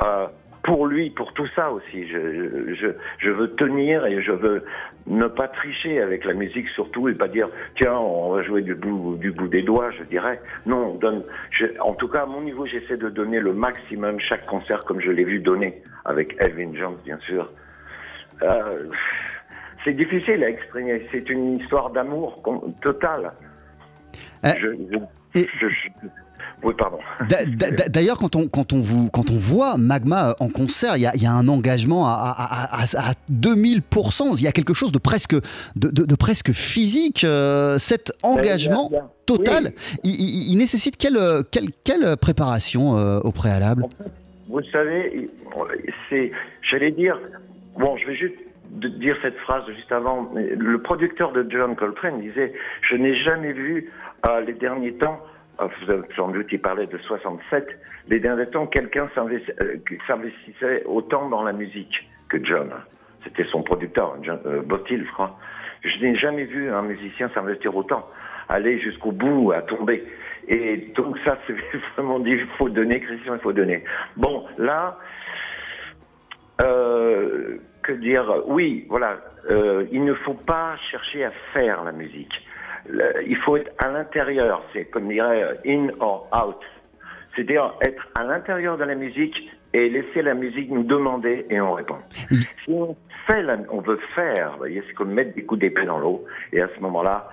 euh, 0.00 0.26
pour 0.62 0.86
lui, 0.86 1.10
pour 1.10 1.32
tout 1.32 1.46
ça 1.54 1.70
aussi, 1.70 2.06
je, 2.08 2.74
je, 2.74 2.88
je, 3.18 3.30
veux 3.30 3.54
tenir 3.54 4.04
et 4.06 4.22
je 4.22 4.32
veux 4.32 4.64
ne 5.06 5.26
pas 5.26 5.48
tricher 5.48 6.00
avec 6.00 6.24
la 6.24 6.34
musique 6.34 6.68
surtout 6.68 7.08
et 7.08 7.14
pas 7.14 7.28
dire 7.28 7.48
tiens 7.76 7.94
on 7.94 8.34
va 8.34 8.42
jouer 8.42 8.62
du 8.62 8.74
bout, 8.74 9.16
du 9.16 9.32
bout 9.32 9.48
des 9.48 9.62
doigts, 9.62 9.90
je 9.90 10.04
dirais. 10.04 10.40
Non, 10.66 10.92
on 10.92 10.94
donne. 10.96 11.24
Je, 11.50 11.66
en 11.80 11.94
tout 11.94 12.08
cas 12.08 12.22
à 12.22 12.26
mon 12.26 12.42
niveau, 12.42 12.66
j'essaie 12.66 12.96
de 12.96 13.08
donner 13.08 13.40
le 13.40 13.52
maximum 13.52 14.20
chaque 14.20 14.46
concert 14.46 14.84
comme 14.84 15.00
je 15.00 15.10
l'ai 15.10 15.24
vu 15.24 15.40
donner 15.40 15.82
avec 16.04 16.36
Elvin 16.38 16.74
Jones 16.74 16.98
bien 17.04 17.18
sûr. 17.20 17.50
Euh, 18.42 18.84
c'est 19.84 19.94
difficile 19.94 20.44
à 20.44 20.50
exprimer. 20.50 21.06
C'est 21.10 21.28
une 21.30 21.58
histoire 21.58 21.90
d'amour 21.90 22.42
totale. 22.82 23.32
Euh, 24.44 24.50
je, 25.34 25.66
oui, 26.62 26.74
pardon. 26.76 26.98
D'ailleurs, 27.88 28.18
quand 28.18 28.36
on, 28.36 28.46
quand, 28.48 28.72
on 28.72 28.80
vous, 28.80 29.10
quand 29.10 29.30
on 29.30 29.36
voit 29.36 29.76
Magma 29.76 30.34
en 30.40 30.48
concert, 30.48 30.96
il 30.96 31.02
y 31.02 31.06
a, 31.06 31.16
y 31.16 31.26
a, 31.26 31.32
un 31.32 31.48
engagement 31.48 32.06
à, 32.06 32.34
à, 32.36 32.82
à, 32.82 33.12
2000%. 33.30 34.38
Il 34.38 34.44
y 34.44 34.48
a 34.48 34.52
quelque 34.52 34.74
chose 34.74 34.92
de 34.92 34.98
presque, 34.98 35.34
de, 35.76 35.88
de, 35.90 36.14
presque 36.14 36.52
physique. 36.52 37.24
Euh, 37.24 37.78
cet 37.78 38.12
engagement 38.22 38.90
total, 39.26 39.72
il, 40.04 40.52
il, 40.52 40.56
nécessite 40.58 40.96
quelle, 40.96 41.18
quelle, 41.50 41.68
quelle 41.84 42.16
préparation 42.16 42.98
euh, 42.98 43.20
au 43.20 43.32
préalable? 43.32 43.84
Vous 44.48 44.62
savez, 44.72 45.30
c'est, 46.08 46.32
j'allais 46.70 46.90
dire, 46.90 47.18
bon, 47.78 47.96
je 47.96 48.06
vais 48.06 48.16
juste 48.16 48.34
dire 48.70 49.16
cette 49.22 49.36
phrase 49.38 49.64
juste 49.74 49.92
avant. 49.92 50.30
Le 50.34 50.80
producteur 50.82 51.32
de 51.32 51.46
John 51.48 51.74
Coltrane 51.76 52.20
disait 52.20 52.52
Je 52.82 52.96
n'ai 52.96 53.16
jamais 53.22 53.52
vu 53.52 53.90
euh, 54.28 54.40
les 54.42 54.52
derniers 54.52 54.94
temps 54.94 55.20
sans 56.16 56.28
doute 56.28 56.56
parlé 56.58 56.86
de 56.86 56.98
67, 56.98 57.66
les 58.08 58.20
derniers 58.20 58.46
temps, 58.46 58.66
quelqu'un 58.66 59.08
euh, 59.16 59.76
s'investissait 60.06 60.84
autant 60.86 61.28
dans 61.28 61.42
la 61.42 61.52
musique 61.52 62.08
que 62.28 62.42
John. 62.44 62.70
C'était 63.24 63.44
son 63.44 63.62
producteur, 63.62 64.16
John, 64.22 64.40
euh, 64.46 64.62
je 64.88 65.12
crois. 65.12 65.38
Je 65.82 65.98
n'ai 66.04 66.16
jamais 66.16 66.44
vu 66.44 66.70
un 66.70 66.82
musicien 66.82 67.30
s'investir 67.34 67.74
autant, 67.74 68.06
aller 68.48 68.78
jusqu'au 68.80 69.12
bout, 69.12 69.52
à 69.52 69.62
tomber. 69.62 70.04
Et 70.48 70.92
donc 70.96 71.18
ça, 71.24 71.38
c'est 71.46 71.54
vraiment 71.96 72.18
dit, 72.18 72.30
il 72.30 72.46
faut 72.58 72.68
donner, 72.68 73.00
Christian, 73.00 73.34
il 73.34 73.40
faut 73.40 73.52
donner. 73.52 73.84
Bon, 74.16 74.46
là, 74.58 74.98
euh, 76.62 77.58
que 77.82 77.92
dire? 77.92 78.42
Oui, 78.46 78.86
voilà, 78.88 79.18
euh, 79.50 79.86
il 79.92 80.04
ne 80.04 80.14
faut 80.14 80.34
pas 80.34 80.76
chercher 80.90 81.24
à 81.24 81.30
faire 81.52 81.84
la 81.84 81.92
musique 81.92 82.46
il 83.26 83.36
faut 83.38 83.56
être 83.56 83.70
à 83.78 83.88
l'intérieur, 83.88 84.62
c'est 84.72 84.84
comme 84.86 85.08
dirait 85.08 85.58
in 85.66 85.88
or 86.00 86.28
out. 86.32 86.60
C'est-à-dire 87.34 87.74
être 87.82 88.08
à 88.14 88.24
l'intérieur 88.24 88.76
de 88.76 88.84
la 88.84 88.94
musique 88.94 89.36
et 89.72 89.88
laisser 89.88 90.22
la 90.22 90.34
musique 90.34 90.68
nous 90.70 90.82
demander 90.82 91.46
et 91.48 91.60
on 91.60 91.72
répond. 91.74 91.98
Si 92.28 92.70
on 92.72 92.96
fait, 93.26 93.42
la- 93.42 93.58
on 93.70 93.80
veut 93.80 94.00
faire, 94.16 94.56
voyez, 94.58 94.82
c'est 94.88 94.94
comme 94.94 95.12
mettre 95.12 95.34
des 95.34 95.44
coups 95.44 95.60
d'épée 95.60 95.84
dans 95.84 95.98
l'eau. 95.98 96.24
Et 96.52 96.60
à 96.60 96.68
ce 96.74 96.80
moment-là, 96.80 97.28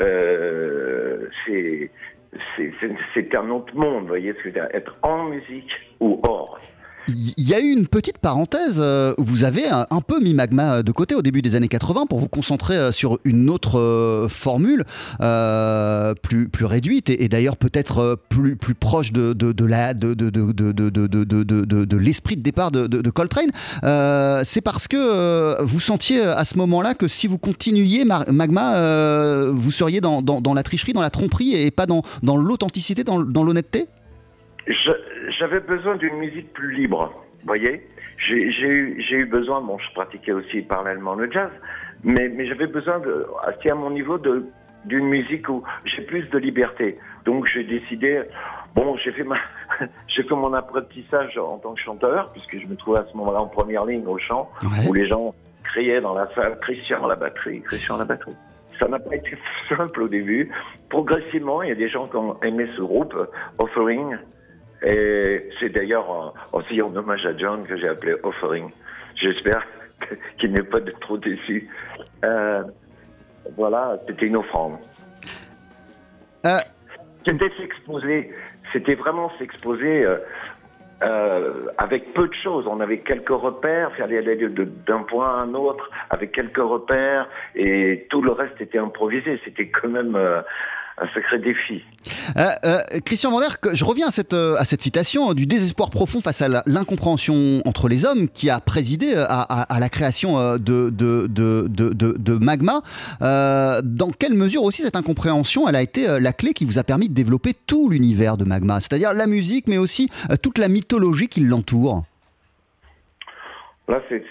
euh, 0.00 1.28
c'est 1.46 3.34
un 3.34 3.50
autre 3.50 3.74
monde, 3.76 4.06
voyez 4.06 4.32
ce 4.32 4.36
que 4.38 4.42
je 4.44 4.48
veux 4.48 4.52
dire, 4.54 4.68
être 4.72 4.96
en 5.02 5.24
musique 5.24 5.70
ou 6.00 6.20
hors. 6.26 6.58
Il 7.08 7.48
y 7.48 7.54
a 7.54 7.60
eu 7.60 7.72
une 7.72 7.88
petite 7.88 8.18
parenthèse 8.18 8.80
où 8.80 9.24
vous 9.24 9.44
avez 9.44 9.66
un, 9.68 10.00
peu 10.00 10.20
mis 10.20 10.34
Magma 10.34 10.82
de 10.82 10.92
côté 10.92 11.14
au 11.14 11.22
début 11.22 11.42
des 11.42 11.56
années 11.56 11.68
80 11.68 12.06
pour 12.06 12.18
vous 12.18 12.28
concentrer 12.28 12.92
sur 12.92 13.18
une 13.24 13.50
autre 13.50 14.26
formule 14.28 14.84
euh, 15.20 16.14
plus, 16.22 16.48
plus 16.48 16.64
réduite 16.64 17.10
et, 17.10 17.28
d'ailleurs 17.28 17.56
peut-être 17.56 18.18
plus, 18.28 18.56
plus 18.56 18.74
proche 18.74 19.12
de, 19.12 19.32
de, 19.32 19.52
de 19.52 19.64
la, 19.64 19.94
de, 19.94 20.14
de, 20.14 21.96
l'esprit 21.96 22.36
de 22.36 22.42
départ 22.42 22.70
de, 22.70 22.86
de, 22.86 23.10
Coltrane. 23.10 23.50
Euh, 23.84 24.42
C'est 24.44 24.60
parce 24.60 24.88
que 24.88 25.62
vous 25.62 25.80
sentiez 25.80 26.20
à 26.22 26.44
ce 26.44 26.56
moment-là 26.58 26.94
que 26.94 27.08
si 27.08 27.26
vous 27.26 27.38
continuiez 27.38 28.04
Magma, 28.04 29.50
vous 29.50 29.70
seriez 29.70 30.00
dans, 30.00 30.22
dans, 30.22 30.40
dans, 30.40 30.54
la 30.54 30.62
tricherie, 30.62 30.92
dans 30.92 31.00
la 31.00 31.10
tromperie 31.10 31.54
et 31.54 31.70
pas 31.70 31.86
dans, 31.86 32.02
l'authenticité, 32.22 33.04
dans, 33.04 33.18
l'honnêteté 33.18 33.86
j'avais 35.42 35.58
besoin 35.58 35.96
d'une 35.96 36.18
musique 36.18 36.52
plus 36.52 36.72
libre, 36.72 37.12
vous 37.40 37.46
voyez. 37.46 37.84
J'ai 38.16 38.52
j'ai 38.52 38.68
eu, 38.68 39.02
j'ai 39.02 39.16
eu 39.16 39.26
besoin, 39.26 39.60
bon, 39.60 39.76
je 39.76 39.92
pratiquais 39.92 40.30
aussi 40.30 40.62
parallèlement 40.62 41.16
le 41.16 41.28
jazz, 41.32 41.50
mais, 42.04 42.28
mais 42.28 42.46
j'avais 42.46 42.68
besoin, 42.68 43.00
de, 43.00 43.26
à 43.68 43.74
mon 43.74 43.90
niveau, 43.90 44.18
de 44.18 44.46
d'une 44.84 45.08
musique 45.08 45.48
où 45.48 45.64
j'ai 45.84 46.02
plus 46.02 46.30
de 46.30 46.38
liberté. 46.38 46.96
Donc 47.24 47.48
j'ai 47.52 47.64
décidé, 47.64 48.22
bon, 48.76 48.96
j'ai 48.98 49.10
fait 49.10 49.24
ma, 49.24 49.34
j'ai 50.06 50.22
fait 50.22 50.34
mon 50.36 50.52
apprentissage 50.54 51.36
en 51.36 51.58
tant 51.58 51.74
que 51.74 51.80
chanteur, 51.80 52.30
puisque 52.30 52.60
je 52.62 52.66
me 52.68 52.76
trouvais 52.76 53.00
à 53.00 53.06
ce 53.10 53.16
moment-là 53.16 53.40
en 53.40 53.48
première 53.48 53.84
ligne 53.84 54.06
au 54.06 54.18
chant, 54.18 54.48
Ouais. 54.62 54.88
où 54.88 54.92
les 54.94 55.08
gens 55.08 55.34
criaient 55.64 56.00
dans 56.00 56.14
la 56.14 56.32
salle, 56.36 56.56
Christian 56.60 57.04
la 57.08 57.16
batterie, 57.16 57.62
Christian 57.62 57.96
la 57.96 58.04
batterie. 58.04 58.36
Ça 58.78 58.86
n'a 58.86 59.00
pas 59.00 59.16
été 59.16 59.36
simple 59.68 60.02
au 60.02 60.08
début. 60.08 60.52
Progressivement, 60.88 61.62
il 61.64 61.70
y 61.70 61.72
a 61.72 61.80
des 61.84 61.88
gens 61.88 62.06
qui 62.06 62.14
ont 62.16 62.40
aimé 62.44 62.68
ce 62.76 62.80
groupe, 62.80 63.16
Offering, 63.58 64.16
et 64.84 65.48
c'est 65.60 65.68
d'ailleurs 65.70 66.34
aussi 66.52 66.80
en 66.82 66.94
hommage 66.94 67.24
à 67.26 67.36
John 67.36 67.64
que 67.66 67.76
j'ai 67.76 67.88
appelé 67.88 68.14
Offering. 68.22 68.70
J'espère 69.16 69.66
qu'il 70.38 70.52
n'est 70.52 70.62
pas 70.62 70.80
de- 70.80 70.90
trop 71.00 71.16
déçu. 71.18 71.68
Euh, 72.24 72.62
voilà, 73.56 73.98
c'était 74.06 74.26
une 74.26 74.36
offrande. 74.36 74.78
Euh, 76.46 76.58
C'était 77.26 77.50
s'exposer, 77.56 78.32
c'était 78.72 78.94
vraiment 78.96 79.30
s'exposer 79.38 80.04
euh, 80.04 80.16
euh, 81.04 81.66
avec 81.78 82.12
peu 82.14 82.26
de 82.26 82.34
choses. 82.34 82.66
On 82.66 82.80
avait 82.80 82.98
quelques 82.98 83.28
repères, 83.28 83.94
fallait 83.96 84.18
aller 84.18 84.36
d'un 84.86 85.02
point 85.04 85.28
à 85.28 85.42
un 85.42 85.54
autre 85.54 85.88
avec 86.10 86.32
quelques 86.32 86.56
repères, 86.58 87.28
et 87.54 88.06
tout 88.10 88.22
le 88.22 88.32
reste 88.32 88.60
était 88.60 88.78
improvisé. 88.78 89.40
C'était 89.44 89.68
quand 89.68 89.88
même 89.88 90.16
un 90.98 91.06
sacré 91.14 91.38
défi. 91.38 91.82
Euh, 92.36 92.50
euh, 92.64 92.80
Christian 93.04 93.30
Vander, 93.30 93.48
je 93.72 93.84
reviens 93.84 94.08
à 94.08 94.10
cette, 94.10 94.34
euh, 94.34 94.56
à 94.58 94.64
cette 94.64 94.82
citation 94.82 95.32
du 95.34 95.46
désespoir 95.46 95.90
profond 95.90 96.20
face 96.20 96.42
à 96.42 96.62
l'incompréhension 96.66 97.62
entre 97.64 97.88
les 97.88 98.04
hommes 98.04 98.28
qui 98.28 98.50
a 98.50 98.60
présidé 98.60 99.14
à, 99.14 99.78
la 99.80 99.88
création 99.88 100.56
de, 100.56 100.90
de, 100.90 101.26
de, 101.28 101.66
de, 101.68 101.92
de- 101.92 102.32
Magma. 102.34 102.82
Dans 103.20 104.10
quelle 104.18 104.34
mesure 104.34 104.64
aussi 104.64 104.82
cette 104.82 104.96
incompréhension 104.96 105.68
elle 105.68 105.76
a 105.76 105.82
été 105.82 106.18
la 106.20 106.32
clé 106.32 106.52
qui 106.52 106.64
vous 106.64 106.78
a 106.78 106.84
permis 106.84 107.08
de 107.08 107.14
développer 107.14 107.54
tout 107.66 107.88
l'univers 107.88 108.36
de 108.36 108.44
Magma, 108.44 108.80
c'est-à-dire 108.80 109.12
la 109.12 109.26
musique 109.26 109.66
mais 109.68 109.78
aussi 109.78 110.08
toute 110.42 110.58
la 110.58 110.68
mythologie 110.68 111.28
qui 111.28 111.40
l'entoure 111.40 112.04
C'est 114.08 114.24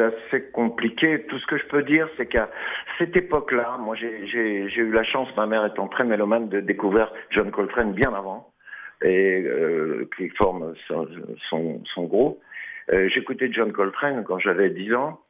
assez 0.00 0.50
compliqué. 0.52 1.24
Tout 1.28 1.38
ce 1.38 1.46
que 1.46 1.58
je 1.58 1.66
peux 1.66 1.82
dire, 1.82 2.08
c'est 2.16 2.26
qu'à 2.26 2.50
cette 2.98 3.16
époque-là, 3.16 3.76
moi, 3.78 3.96
j'ai 3.96 4.64
eu 4.64 4.92
la 4.92 5.04
chance, 5.04 5.28
ma 5.36 5.46
mère 5.46 5.64
étant 5.66 5.88
très 5.88 6.04
mélomane, 6.04 6.48
de 6.48 6.60
découvrir 6.60 7.12
John 7.30 7.50
Coltrane 7.50 7.92
bien 7.92 8.12
avant, 8.14 8.48
et 9.02 9.42
euh, 9.42 10.08
qui 10.16 10.28
forme 10.30 10.74
son, 10.88 11.08
son, 11.50 11.82
son 11.94 12.04
groupe. 12.04 12.40
Euh, 12.92 13.08
J'écoutais 13.08 13.50
John 13.52 13.72
Coltrane 13.72 14.24
quand 14.24 14.38
j'avais 14.38 14.70
10 14.70 14.94
ans, 14.94 15.20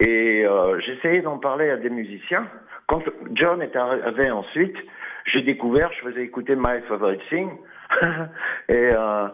et 0.00 0.44
euh, 0.44 0.80
j'essayais 0.80 1.22
d'en 1.22 1.38
parler 1.38 1.70
à 1.70 1.76
des 1.76 1.90
musiciens. 1.90 2.48
Quand 2.88 3.02
John 3.34 3.62
est 3.62 3.76
arrivé 3.76 4.30
ensuite, 4.30 4.76
j'ai 5.26 5.42
découvert, 5.42 5.92
je 5.92 6.10
faisais 6.10 6.22
écouter 6.22 6.56
My 6.56 6.80
Favorite 6.88 7.20
Thing, 7.28 7.50
et 8.68 8.90
euh, 8.92 9.28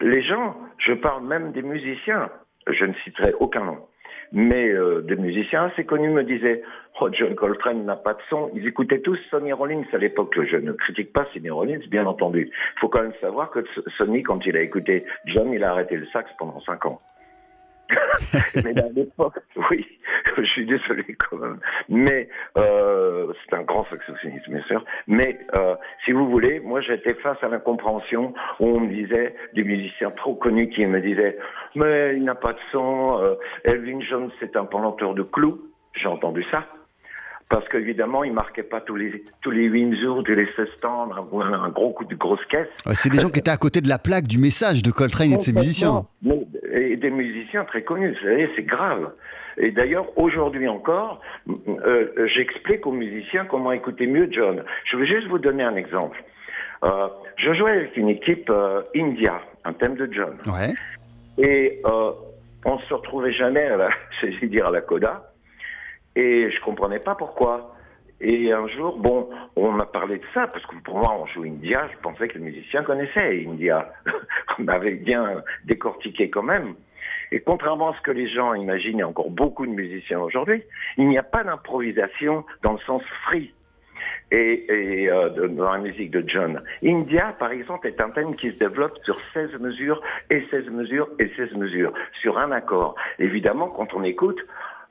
les 0.00 0.22
gens, 0.22 0.56
je 0.78 0.94
parle 0.94 1.24
même 1.24 1.52
des 1.52 1.62
musiciens, 1.62 2.30
je 2.72 2.84
ne 2.84 2.94
citerai 3.04 3.32
aucun 3.40 3.64
nom, 3.64 3.78
mais 4.32 4.68
euh, 4.68 5.02
des 5.02 5.16
musiciens 5.16 5.64
assez 5.64 5.84
connus 5.84 6.10
me 6.10 6.24
disaient 6.24 6.62
Oh, 7.00 7.08
John 7.12 7.34
Coltrane 7.36 7.84
n'a 7.84 7.94
pas 7.94 8.14
de 8.14 8.20
son. 8.28 8.50
Ils 8.54 8.66
écoutaient 8.66 9.00
tous 9.00 9.16
Sonny 9.30 9.52
Rollins 9.52 9.84
à 9.92 9.98
l'époque. 9.98 10.36
Je 10.44 10.56
ne 10.56 10.72
critique 10.72 11.12
pas 11.12 11.26
Sonny 11.32 11.48
Rollins, 11.48 11.78
bien 11.88 12.06
entendu. 12.06 12.50
Il 12.52 12.80
faut 12.80 12.88
quand 12.88 13.02
même 13.02 13.14
savoir 13.20 13.50
que 13.50 13.64
Sonny, 13.96 14.24
quand 14.24 14.44
il 14.46 14.56
a 14.56 14.62
écouté 14.62 15.04
John, 15.26 15.52
il 15.52 15.62
a 15.62 15.70
arrêté 15.70 15.96
le 15.96 16.06
sax 16.06 16.28
pendant 16.38 16.60
cinq 16.60 16.86
ans. 16.86 16.98
mais 18.64 18.78
à 18.80 18.88
l'époque, 18.94 19.38
oui, 19.70 19.86
je 20.36 20.42
suis 20.44 20.66
désolé 20.66 21.04
quand 21.18 21.36
même. 21.38 21.58
Mais 21.88 22.28
euh, 22.56 23.32
c'est 23.44 23.56
un 23.56 23.62
grand 23.62 23.86
saxophoniste, 23.88 24.48
bien 24.48 24.62
sûr. 24.62 24.84
Mais 25.06 25.38
euh, 25.56 25.74
si 26.04 26.12
vous 26.12 26.28
voulez, 26.28 26.60
moi 26.60 26.80
j'étais 26.80 27.14
face 27.14 27.38
à 27.42 27.48
l'incompréhension 27.48 28.34
où 28.60 28.66
on 28.66 28.80
me 28.80 28.88
disait 28.92 29.34
des 29.54 29.64
musiciens 29.64 30.10
trop 30.12 30.34
connus 30.34 30.68
qui 30.70 30.84
me 30.86 31.00
disaient 31.00 31.38
mais 31.74 32.16
il 32.16 32.24
n'a 32.24 32.34
pas 32.34 32.52
de 32.52 32.58
son. 32.72 33.18
euh, 33.22 33.34
Elvin 33.64 34.00
Jones 34.00 34.30
c'est 34.40 34.56
un 34.56 34.64
pendanteur 34.64 35.14
de 35.14 35.22
clous. 35.22 35.60
J'ai 35.94 36.08
entendu 36.08 36.44
ça. 36.50 36.66
Parce 37.50 37.66
qu'évidemment, 37.70 38.24
il 38.24 38.32
marquait 38.34 38.62
pas 38.62 38.80
tous 38.82 38.94
les 38.96 39.24
tous 39.40 39.50
les 39.50 39.64
8 39.64 39.86
mesures, 39.86 40.22
tous 40.22 40.32
les 40.32 40.46
16 40.54 40.68
temps, 40.82 41.10
un, 41.10 41.52
un 41.52 41.68
gros 41.70 41.92
coup 41.92 42.04
de 42.04 42.14
grosse 42.14 42.44
caisse. 42.50 42.68
Ouais, 42.84 42.94
C'est 42.94 43.08
des 43.10 43.18
gens 43.20 43.30
qui 43.30 43.38
étaient 43.38 43.50
à 43.50 43.56
côté 43.56 43.80
de 43.80 43.88
la 43.88 43.98
plaque 43.98 44.26
du 44.26 44.36
message 44.38 44.82
de 44.82 44.90
Coltrane 44.90 45.32
et 45.32 45.36
de 45.38 45.42
ses 45.42 45.54
musiciens. 45.54 46.04
Mais- 46.22 46.46
et 46.72 46.96
des 46.96 47.10
musiciens 47.10 47.64
très 47.64 47.82
connus, 47.82 48.10
vous 48.12 48.20
savez, 48.20 48.50
c'est 48.54 48.64
grave. 48.64 49.12
Et 49.56 49.70
d'ailleurs, 49.70 50.06
aujourd'hui 50.18 50.68
encore, 50.68 51.20
euh, 51.68 52.28
j'explique 52.34 52.86
aux 52.86 52.92
musiciens 52.92 53.46
comment 53.46 53.72
écouter 53.72 54.06
mieux 54.06 54.28
John. 54.30 54.62
Je 54.90 54.96
vais 54.98 55.06
juste 55.06 55.26
vous 55.28 55.38
donner 55.38 55.64
un 55.64 55.74
exemple. 55.76 56.22
Euh, 56.84 57.08
je 57.36 57.52
jouais 57.54 57.72
avec 57.72 57.96
une 57.96 58.08
équipe 58.10 58.50
euh, 58.50 58.82
India, 58.94 59.40
un 59.64 59.72
thème 59.72 59.96
de 59.96 60.08
John. 60.12 60.36
Ouais. 60.46 60.74
Et 61.38 61.80
on 62.64 62.78
se 62.80 62.92
retrouvait 62.94 63.32
jamais, 63.32 63.62
à 63.64 63.76
la, 63.76 63.88
j'allais 64.20 64.46
dire 64.48 64.66
à 64.66 64.70
la 64.70 64.80
coda, 64.82 65.27
et 66.16 66.50
je 66.50 66.60
comprenais 66.62 66.98
pas 66.98 67.14
pourquoi. 67.14 67.74
Et 68.20 68.52
un 68.52 68.66
jour, 68.66 68.98
bon, 68.98 69.30
on 69.54 69.70
m'a 69.70 69.86
parlé 69.86 70.18
de 70.18 70.24
ça, 70.34 70.48
parce 70.48 70.66
que 70.66 70.74
pour 70.82 70.98
moi, 70.98 71.16
on 71.20 71.26
joue 71.26 71.44
India, 71.44 71.88
je 71.92 71.98
pensais 72.00 72.26
que 72.26 72.34
les 72.34 72.44
musiciens 72.44 72.82
connaissaient 72.82 73.44
India. 73.46 73.92
on 74.58 74.66
avait 74.66 74.94
bien 74.94 75.42
décortiqué 75.66 76.28
quand 76.28 76.42
même. 76.42 76.74
Et 77.30 77.40
contrairement 77.40 77.90
à 77.90 77.96
ce 77.96 78.02
que 78.02 78.10
les 78.10 78.28
gens 78.28 78.54
imaginent, 78.54 79.00
et 79.00 79.04
encore 79.04 79.30
beaucoup 79.30 79.66
de 79.66 79.72
musiciens 79.72 80.20
aujourd'hui, 80.20 80.64
il 80.96 81.08
n'y 81.08 81.18
a 81.18 81.22
pas 81.22 81.44
d'improvisation 81.44 82.44
dans 82.62 82.72
le 82.72 82.78
sens 82.80 83.02
free 83.24 83.52
et, 84.30 85.08
euh, 85.10 85.48
dans 85.48 85.72
la 85.72 85.78
musique 85.78 86.10
de 86.10 86.24
John. 86.26 86.62
India, 86.84 87.34
par 87.38 87.52
exemple, 87.52 87.86
est 87.86 88.00
un 88.00 88.10
thème 88.10 88.34
qui 88.36 88.50
se 88.50 88.58
développe 88.58 88.98
sur 89.04 89.18
16 89.32 89.58
mesures 89.60 90.02
et 90.30 90.44
16 90.50 90.68
mesures 90.70 91.08
et 91.18 91.30
16 91.36 91.54
mesures, 91.54 91.92
sur 92.20 92.38
un 92.38 92.50
accord. 92.52 92.94
Évidemment, 93.18 93.68
quand 93.68 93.94
on 93.94 94.02
écoute, 94.02 94.40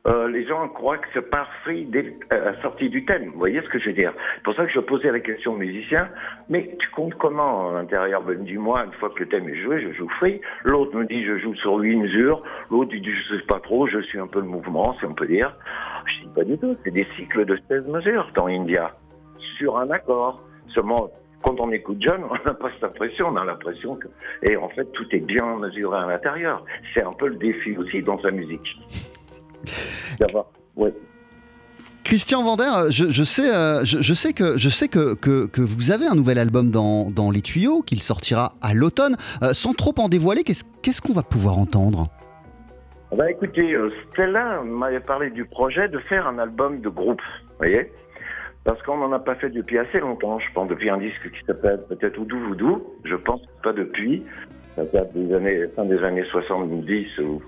euh, 0.08 0.30
les 0.30 0.48
gens 0.48 0.68
croient 0.70 0.98
que 0.98 1.08
c'est 1.14 1.26
free 1.64 1.86
dès 1.86 2.16
euh, 2.32 2.52
la 2.52 2.62
sortie 2.62 2.90
du 2.90 3.04
thème. 3.04 3.30
Vous 3.32 3.40
voyez 3.40 3.62
ce 3.62 3.68
que 3.68 3.78
je 3.78 3.88
veux 3.88 3.94
dire? 3.94 4.14
C'est 4.36 4.44
pour 4.44 4.56
ça 4.56 4.66
que 4.66 4.72
je 4.72 4.80
posais 4.80 5.12
la 5.12 5.20
question 5.20 5.54
aux 5.54 5.58
musiciens, 5.58 6.08
mais 6.48 6.76
tu 6.80 6.90
comptes 6.92 7.16
comment 7.16 7.70
à 7.70 7.74
l'intérieur 7.74 8.22
ben, 8.24 8.42
Dis-moi, 8.44 8.86
une 8.86 8.94
fois 8.94 9.10
que 9.10 9.20
le 9.20 9.28
thème 9.28 9.50
est 9.50 9.62
joué, 9.62 9.82
je 9.82 9.92
joue 9.92 10.08
free. 10.20 10.40
L'autre 10.64 10.96
me 10.96 11.06
dit, 11.06 11.26
je 11.26 11.38
joue 11.40 11.54
sur 11.56 11.76
8 11.76 11.98
mesures. 11.98 12.42
L'autre, 12.72 12.92
dit, 12.92 13.04
je 13.04 13.36
sais 13.36 13.46
pas 13.48 13.60
trop, 13.60 13.88
je 13.88 14.00
suis 14.00 14.20
un 14.20 14.28
peu 14.28 14.40
le 14.40 14.48
mouvement, 14.48 14.96
si 15.00 15.06
on 15.06 15.14
peut 15.14 15.28
dire. 15.28 15.54
Je 16.06 16.26
dis, 16.26 16.34
pas 16.34 16.46
du 16.46 16.58
tout, 16.58 16.78
c'est 16.86 16.92
des 16.92 17.08
cycles 17.18 17.44
de 17.46 17.60
16 17.68 17.88
mesures 17.88 18.32
dans 18.34 18.48
India 18.48 18.96
sur 19.58 19.78
un 19.78 19.90
accord. 19.90 20.42
Seulement, 20.74 21.10
quand 21.44 21.60
on 21.60 21.72
écoute 21.72 21.98
John, 22.00 22.24
on 22.30 22.34
n'a 22.48 22.54
pas 22.54 22.70
cette 22.76 22.84
impression, 22.86 23.28
on 23.28 23.36
a 23.36 23.44
l'impression 23.44 23.96
que, 23.96 24.08
et 24.44 24.56
en 24.56 24.70
fait, 24.70 24.86
tout 24.94 25.08
est 25.12 25.20
bien 25.20 25.58
mesuré 25.58 25.98
à 25.98 26.06
l'intérieur. 26.06 26.64
C'est 26.94 27.04
un 27.04 27.14
peu 27.14 27.28
le 27.28 27.36
défi 27.36 27.76
aussi 27.78 28.02
dans 28.02 28.22
sa 28.22 28.32
musique. 28.32 28.78
Ouais. 30.76 30.94
Christian 32.04 32.42
Vander, 32.44 32.90
je, 32.90 33.10
je 33.10 33.24
sais, 33.24 33.54
euh, 33.54 33.84
je, 33.84 34.02
je 34.02 34.14
sais, 34.14 34.32
que, 34.32 34.58
je 34.58 34.70
sais 34.70 34.88
que, 34.88 35.14
que, 35.14 35.46
que 35.46 35.62
vous 35.62 35.92
avez 35.92 36.06
un 36.06 36.16
nouvel 36.16 36.38
album 36.38 36.72
dans, 36.72 37.12
dans 37.12 37.32
les 37.32 37.42
tuyaux, 37.42 37.82
qu'il 37.82 38.02
sortira 38.02 38.54
à 38.62 38.74
l'automne. 38.74 39.18
Euh, 39.44 39.52
sans 39.52 39.74
trop 39.74 39.94
en 39.98 40.08
dévoiler, 40.08 40.44
qu'est-ce 40.44 41.02
qu'on 41.02 41.14
va 41.14 41.24
pouvoir 41.24 41.58
entendre? 41.58 42.08
Bah 43.16 43.30
écoutez, 43.30 43.74
euh, 43.74 43.90
Stella 44.12 44.62
m'avait 44.64 45.00
parlé 45.00 45.30
du 45.32 45.46
projet 45.46 45.88
de 45.90 46.00
faire 46.00 46.28
un 46.28 46.40
album 46.40 46.82
de 46.82 46.90
groupe, 46.90 47.22
vous 47.22 47.58
voyez? 47.58 47.92
Parce 48.64 48.82
qu'on 48.84 48.98
n'en 48.98 49.12
a 49.14 49.20
pas 49.20 49.36
fait 49.36 49.50
depuis 49.50 49.78
assez 49.78 50.00
longtemps, 50.00 50.40
je 50.40 50.54
pense, 50.54 50.68
depuis 50.68 50.90
un 50.90 50.98
disque 50.98 51.32
qui 51.32 51.46
s'appelle 51.46 51.82
peut-être 51.88 52.18
Oudou 52.18 52.38
Voudou, 52.40 52.84
je 53.06 53.16
pense 53.16 53.42
pas 53.64 53.72
depuis. 53.72 54.24
Ça 54.76 54.84
date 54.86 55.14
des 55.14 55.34
années, 55.34 55.68
fin 55.76 55.86
des 55.86 56.04
années 56.04 56.26
70. 56.32 57.20
Ou... 57.20 57.42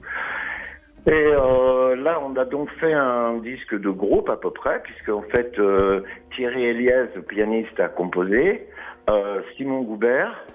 Et 1.07 1.11
euh, 1.13 1.95
là, 1.95 2.19
on 2.23 2.35
a 2.35 2.45
donc 2.45 2.69
fait 2.79 2.93
un 2.93 3.37
disque 3.37 3.79
de 3.79 3.89
groupe 3.89 4.29
à 4.29 4.37
peu 4.37 4.51
près, 4.51 4.81
puisque 4.83 5.09
en 5.09 5.21
fait, 5.21 5.57
euh, 5.57 6.01
Thierry 6.35 6.65
Elias, 6.65 7.07
le 7.15 7.21
pianiste, 7.21 7.79
a 7.79 7.87
composé, 7.87 8.67
euh, 9.09 9.41
Simon 9.55 9.81
Goubert, 9.81 10.45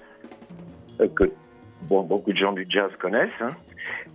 que 1.15 1.31
bon, 1.89 2.03
beaucoup 2.03 2.31
de 2.31 2.37
gens 2.37 2.53
du 2.53 2.65
jazz 2.69 2.91
connaissent, 3.01 3.29
hein, 3.41 3.53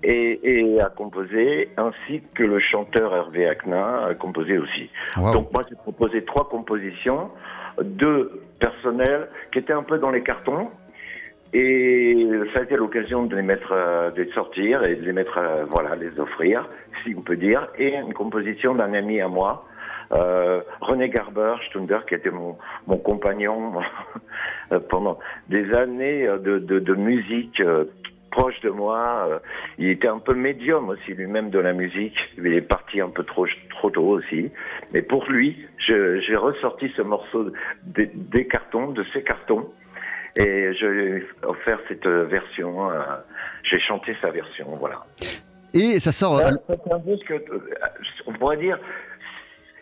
et, 0.03 0.41
et 0.43 0.81
a 0.81 0.89
composé, 0.89 1.69
ainsi 1.77 2.23
que 2.35 2.43
le 2.43 2.59
chanteur 2.59 3.15
Hervé 3.15 3.49
Aknin 3.49 4.07
a 4.09 4.15
composé 4.15 4.57
aussi. 4.57 4.89
Wow. 5.17 5.33
Donc 5.33 5.53
moi, 5.53 5.63
j'ai 5.69 5.77
proposé 5.77 6.25
trois 6.25 6.49
compositions, 6.49 7.31
deux 7.83 8.41
personnelles 8.59 9.29
qui 9.53 9.59
étaient 9.59 9.73
un 9.73 9.83
peu 9.83 9.99
dans 9.99 10.11
les 10.11 10.23
cartons, 10.23 10.71
et 11.53 12.29
ça 12.53 12.61
a 12.61 12.63
été 12.63 12.77
l'occasion 12.77 13.25
de 13.25 13.35
les 13.37 13.43
mettre, 13.43 13.73
euh, 13.73 14.11
de 14.11 14.23
les 14.23 14.33
sortir 14.33 14.85
et 14.85 14.95
de 14.95 15.05
les 15.05 15.13
mettre, 15.13 15.39
euh, 15.39 15.65
voilà, 15.69 15.97
les 15.97 16.19
offrir, 16.21 16.69
si 17.03 17.15
on 17.17 17.23
peut 17.23 17.37
dire, 17.37 17.69
et 17.79 17.95
une 17.97 18.15
composition 18.15 18.75
d'un 18.75 18.93
ami 18.95 19.21
à 19.21 19.29
moi, 19.29 19.67
euh, 20.13 20.61
René 20.81 21.09
Garber, 21.09 21.55
Stunder, 21.69 21.99
qui 22.09 22.15
était 22.15 22.31
mon, 22.31 22.57
mon 22.87 22.99
compagnon 22.99 23.75
pendant 24.89 25.19
des 25.49 25.73
années 25.73 26.27
euh, 26.27 26.39
de, 26.39 26.59
de, 26.59 26.79
de 26.79 26.95
musique 26.95 27.61
euh, 27.61 27.85
proche 28.31 28.61
de 28.61 28.71
moi. 28.71 29.27
Euh, 29.29 29.39
Il 29.79 29.89
était 29.89 30.09
un 30.09 30.19
peu 30.19 30.35
médium 30.35 30.89
aussi 30.89 31.15
lui-même 31.15 31.51
de 31.51 31.59
la 31.59 31.73
musique. 31.73 32.17
Il 32.39 32.53
est 32.53 32.61
parti 32.61 33.01
un 33.01 33.11
peu 33.11 33.25
trop, 33.25 33.47
trop 33.71 33.91
tôt 33.91 34.09
aussi. 34.09 34.51
Mais 34.93 35.03
pour 35.03 35.25
lui, 35.31 35.67
j'ai 35.79 36.37
ressorti 36.37 36.93
ce 36.97 37.03
morceau 37.03 37.53
des, 37.83 38.11
des 38.15 38.47
cartons, 38.47 38.91
de 38.93 39.05
ces 39.13 39.23
cartons. 39.23 39.69
Et 40.37 40.73
je 40.81 40.87
lui 40.87 41.17
ai 41.19 41.27
offert 41.45 41.79
cette 41.89 42.07
euh, 42.07 42.25
version. 42.27 42.91
euh, 42.91 43.01
J'ai 43.65 43.81
chanté 43.81 44.15
sa 44.23 44.31
version, 44.31 44.67
voilà. 44.79 45.05
Et 45.75 45.99
ça 45.99 46.13
sort. 46.13 46.39
euh, 46.39 46.51
C'est 46.69 46.93
un 46.93 46.99
disque, 47.01 47.31
euh, 47.31 47.59
on 48.27 48.33
pourrait 48.35 48.57
dire, 48.57 48.79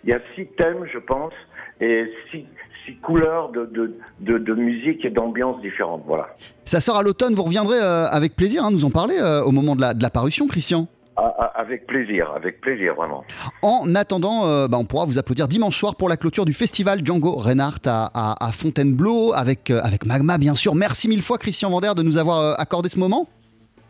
il 0.04 0.11
y 0.11 0.12
a 0.12 0.20
six 0.34 0.46
thèmes, 0.56 0.84
je 0.92 0.98
pense, 0.98 1.32
et 1.80 2.11
six, 2.30 2.46
six 2.87 2.96
couleurs 2.96 3.50
de, 3.50 3.66
de, 3.66 3.92
de, 4.20 4.38
de 4.38 4.54
musique 4.54 5.04
et 5.04 5.11
d'ambiance 5.11 5.61
différentes, 5.61 6.02
voilà. 6.06 6.34
Ça 6.64 6.80
sort 6.80 6.96
à 6.98 7.02
l'automne, 7.02 7.34
vous 7.34 7.42
reviendrez 7.44 7.78
euh, 7.80 8.06
avec 8.08 8.34
plaisir 8.37 8.64
hein, 8.64 8.70
nous 8.70 8.84
en 8.84 8.90
parler 8.90 9.18
au 9.44 9.50
moment 9.50 9.76
de 9.76 9.80
la, 9.80 9.94
de 9.94 10.02
la 10.02 10.11
parution, 10.11 10.46
Christian. 10.46 10.88
Ah, 11.20 11.35
ah, 11.37 11.52
Avec 11.57 11.87
plaisir, 11.88 12.31
avec 12.37 12.61
plaisir, 12.61 12.94
vraiment. 12.94 13.24
En 13.62 13.92
attendant, 13.96 14.46
euh, 14.46 14.68
bah, 14.68 14.78
on 14.78 14.85
pourra 14.85 15.04
vous 15.04 15.18
applaudir 15.18 15.48
dimanche 15.48 15.76
soir 15.76 15.96
pour 15.96 16.09
la 16.09 16.16
clôture 16.16 16.44
du 16.44 16.52
festival 16.54 17.04
Django 17.04 17.33
Reinhardt 17.35 17.81
à, 17.88 18.09
à- 18.14 18.46
à 18.46 18.52
Fontainebleau 18.52 19.33
avec, 19.35 19.70
euh, 19.70 19.81
avec 19.83 20.07
Magma, 20.07 20.38
bien 20.38 20.54
sûr. 20.54 20.76
Merci 20.76 21.09
mille 21.09 21.22
fois, 21.22 21.37
Christian 21.37 21.70
Vander, 21.70 21.92
de 21.96 22.02
nous 22.04 22.18
avoir 22.18 22.38
euh, 22.38 22.54
accordé 22.57 22.88
ce 22.88 22.98
moment. 23.00 23.26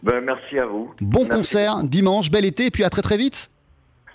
Ben, 0.02 0.20
merci 0.24 0.58
à 0.58 0.64
vous. 0.64 0.94
Bon 1.02 1.20
Merci. 1.24 1.36
concert, 1.36 1.82
dimanche, 1.84 2.30
bel 2.30 2.46
été, 2.46 2.66
et 2.66 2.70
puis 2.70 2.84
à 2.84 2.88
très 2.88 3.02
très 3.02 3.18
vite. 3.18 3.50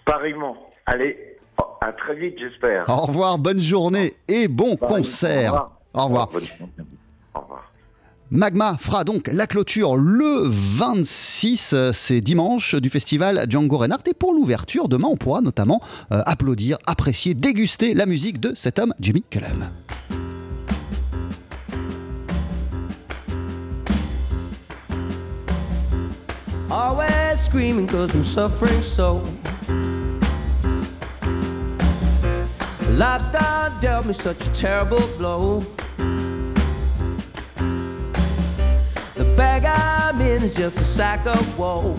Pareillement. 0.06 0.56
Allez, 0.88 1.38
à 1.82 1.92
très 1.94 2.16
vite, 2.16 2.36
j'espère. 2.40 2.86
Au 2.90 3.06
revoir, 3.06 3.38
bonne 3.38 3.60
journée 3.60 4.14
et 4.28 4.48
bon 4.48 4.76
concert. 4.76 5.68
Au 5.94 6.06
revoir. 6.06 6.30
Bonne 6.30 6.44
journée. 6.46 6.74
Au 7.36 7.40
revoir. 7.42 7.72
Magma 8.36 8.78
fera 8.80 9.04
donc 9.04 9.30
la 9.32 9.46
clôture 9.46 9.96
le 9.96 10.42
26, 10.48 11.74
euh, 11.74 11.92
c'est 11.92 12.20
dimanche, 12.20 12.74
du 12.74 12.90
festival 12.90 13.46
Django 13.48 13.78
Reinhardt. 13.78 14.02
Et 14.08 14.16
pour 14.16 14.34
l'ouverture, 14.34 14.90
demain, 14.90 15.08
on 15.12 15.18
pourra 15.18 15.42
notamment 15.42 15.82
euh, 16.12 16.24
applaudir, 16.26 16.80
apprécier, 16.88 17.36
déguster 17.36 17.94
la 17.94 18.08
musique 18.08 18.40
de 18.40 18.54
cet 18.56 18.80
homme, 18.80 18.96
Jimmy 19.00 19.24
Cullum. 19.30 19.70
Bag 39.36 39.66
I'm 39.66 40.22
in 40.22 40.44
is 40.44 40.56
just 40.56 40.78
a 40.78 40.84
sack 40.84 41.26
of 41.26 41.58
woe. 41.58 41.98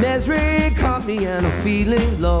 Misery 0.00 0.74
caught 0.76 1.06
me 1.06 1.24
and 1.26 1.46
I'm 1.46 1.62
feeling 1.62 2.20
low. 2.20 2.40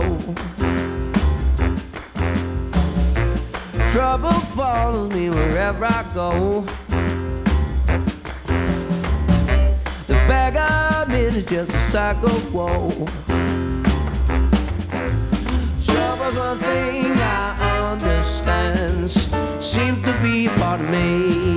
Trouble 3.90 4.32
follows 4.32 5.14
me 5.14 5.30
wherever 5.30 5.86
I 5.86 6.04
go. 6.14 6.60
The 10.06 10.14
bag 10.28 10.56
I'm 10.56 11.10
in 11.12 11.34
is 11.34 11.46
just 11.46 11.70
a 11.70 11.78
sack 11.78 12.22
of 12.22 12.54
woe. 12.54 12.90
Trouble's 15.84 16.36
one 16.36 16.58
thing 16.58 17.12
I 17.12 17.65
understand. 17.92 19.10
Seems 19.60 20.04
to 20.04 20.12
be 20.22 20.48
part 20.58 20.80
of 20.80 20.90
me. 20.90 21.56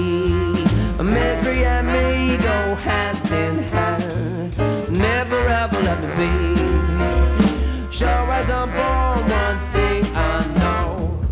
Misery 1.01 1.65
and 1.65 1.87
me 1.87 2.37
go 2.37 2.75
hand 2.75 3.17
in 3.31 3.63
hand. 3.73 4.57
Never 4.97 5.39
ever 5.63 5.79
let 5.81 5.99
me 6.03 6.09
be. 6.19 7.91
Sure 7.91 8.31
as 8.39 8.49
I'm 8.49 8.69
born, 8.79 9.19
one 9.41 9.59
thing 9.73 10.05
I 10.15 10.45
know. 10.59 11.25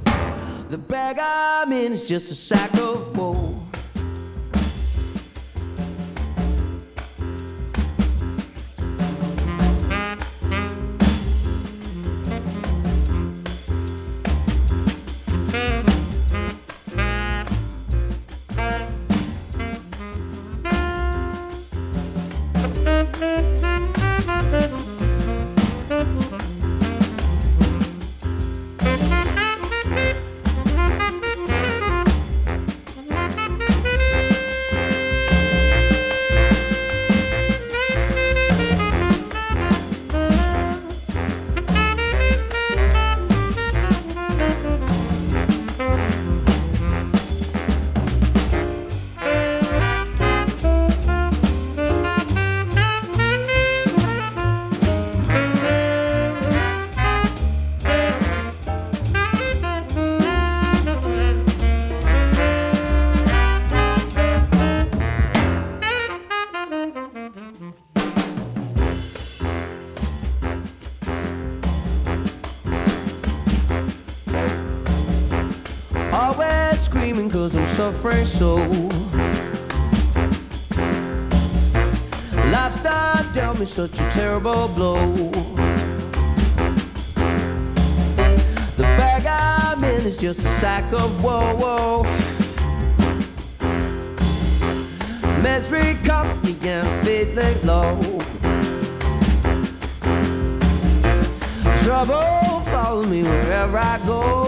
The 0.69 0.77
bag 0.77 1.17
I'm 1.19 1.71
in 1.71 1.93
is 1.93 2.07
just 2.07 2.31
a 2.31 2.35
sack 2.35 2.73
of 2.75 3.15
woe. 3.15 3.66
Suffering 77.77 78.25
so. 78.25 78.55
Lifestyle 82.51 83.33
dealt 83.35 83.59
me 83.59 83.65
such 83.67 83.99
a 83.99 84.09
terrible 84.09 84.67
blow. 84.69 84.95
The 88.77 88.87
bag 88.97 89.27
I'm 89.27 89.83
in 89.83 90.07
is 90.07 90.17
just 90.17 90.39
a 90.39 90.47
sack 90.47 90.91
of 90.91 91.23
woe. 91.23 91.55
woe. 91.55 92.03
Misery 95.43 95.97
caught 96.03 96.35
me 96.43 96.57
and 96.63 97.05
feeling 97.05 97.61
low. 97.63 97.93
Trouble 101.83 102.61
follow 102.71 103.03
me 103.03 103.21
wherever 103.21 103.77
I 103.77 104.01
go. 104.07 104.46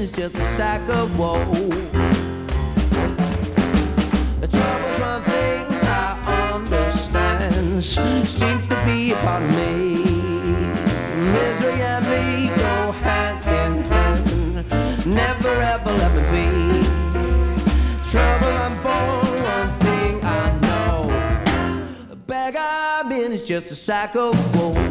is 0.00 0.10
just 0.12 0.34
a 0.36 0.40
sack 0.40 0.80
of 0.96 1.18
woe. 1.18 1.44
The 4.40 4.48
trouble's 4.48 5.00
one 5.00 5.22
thing 5.22 5.66
I 5.82 6.54
understand 6.54 7.84
seems 7.84 8.38
to 8.38 8.82
be 8.86 9.12
upon 9.12 9.46
me. 9.48 10.02
Misery 11.34 11.82
and 11.82 12.06
me 12.08 12.48
go 12.48 12.92
hand 13.04 13.44
in 13.44 13.84
hand. 13.90 15.06
Never 15.06 15.48
ever 15.74 15.92
let 15.92 16.12
me 16.16 16.22
be. 16.32 16.46
Trouble 18.10 18.54
I'm 18.64 18.76
born, 18.82 19.42
one 19.42 19.72
thing 19.84 20.24
I 20.24 20.58
know. 20.66 20.96
The 22.08 22.16
bag 22.16 22.56
I'm 22.56 23.12
in 23.12 23.32
is 23.32 23.46
just 23.46 23.70
a 23.70 23.74
sack 23.74 24.16
of 24.16 24.34
woe. 24.56 24.89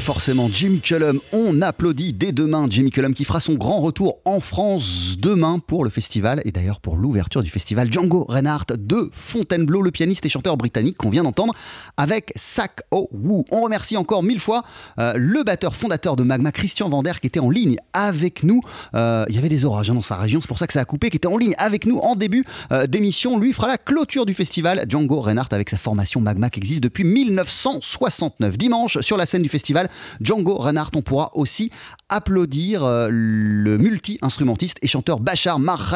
Forcément, 0.00 0.48
Jimmy 0.50 0.80
Cullum, 0.80 1.20
on 1.32 1.60
applaudit 1.62 2.12
dès 2.12 2.32
demain 2.32 2.66
Jimmy 2.68 2.90
Cullum 2.90 3.12
qui 3.12 3.24
fera 3.24 3.38
son 3.38 3.54
grand 3.54 3.80
retour 3.80 4.18
en 4.24 4.40
France 4.40 5.16
demain 5.18 5.58
pour 5.58 5.84
le 5.84 5.90
festival 5.90 6.40
et 6.44 6.52
d'ailleurs 6.52 6.80
pour 6.80 6.96
l'ouverture 6.96 7.42
du 7.42 7.50
festival 7.50 7.92
Django 7.92 8.24
Reinhardt 8.28 8.76
de 8.78 9.10
Fontainebleau, 9.12 9.82
le 9.82 9.90
pianiste 9.90 10.24
et 10.24 10.28
chanteur 10.28 10.56
britannique 10.56 10.96
qu'on 10.96 11.10
vient 11.10 11.22
d'entendre 11.22 11.54
avec 11.96 12.32
Sack 12.34 12.80
O 12.90 13.08
Woo. 13.12 13.44
On 13.50 13.60
remercie 13.60 13.96
encore 13.96 14.22
mille 14.22 14.40
fois 14.40 14.64
euh, 14.98 15.12
le 15.16 15.42
batteur 15.42 15.76
fondateur 15.76 16.16
de 16.16 16.22
Magma, 16.22 16.50
Christian 16.50 16.88
Vander, 16.88 17.12
qui 17.20 17.26
était 17.26 17.40
en 17.40 17.50
ligne 17.50 17.76
avec 17.92 18.42
nous. 18.42 18.62
Euh, 18.94 19.26
il 19.28 19.34
y 19.34 19.38
avait 19.38 19.50
des 19.50 19.64
orages 19.64 19.90
hein, 19.90 19.94
dans 19.94 20.02
sa 20.02 20.16
région, 20.16 20.40
c'est 20.40 20.48
pour 20.48 20.58
ça 20.58 20.66
que 20.66 20.72
ça 20.72 20.80
a 20.80 20.84
coupé, 20.84 21.10
qui 21.10 21.18
était 21.18 21.28
en 21.28 21.36
ligne 21.36 21.54
avec 21.58 21.84
nous 21.84 21.98
en 21.98 22.16
début 22.16 22.44
euh, 22.72 22.86
d'émission. 22.86 23.38
Lui 23.38 23.52
fera 23.52 23.68
la 23.68 23.78
clôture 23.78 24.24
du 24.24 24.34
festival 24.34 24.86
Django 24.88 25.20
Reinhardt 25.20 25.54
avec 25.54 25.68
sa 25.68 25.76
formation 25.76 26.20
Magma 26.20 26.48
qui 26.48 26.60
existe 26.60 26.82
depuis 26.82 27.04
1969. 27.04 28.56
Dimanche, 28.56 29.00
sur 29.00 29.18
la 29.18 29.26
scène 29.26 29.42
du 29.42 29.48
festival 29.48 29.89
Django 30.20 30.56
Reinhardt, 30.56 30.90
on 30.96 31.02
pourra 31.02 31.30
aussi 31.34 31.70
applaudir 32.08 32.84
euh, 32.84 33.08
le 33.10 33.78
multi-instrumentiste 33.78 34.78
et 34.82 34.86
chanteur 34.86 35.20
Bachar 35.20 35.58
Mar. 35.58 35.94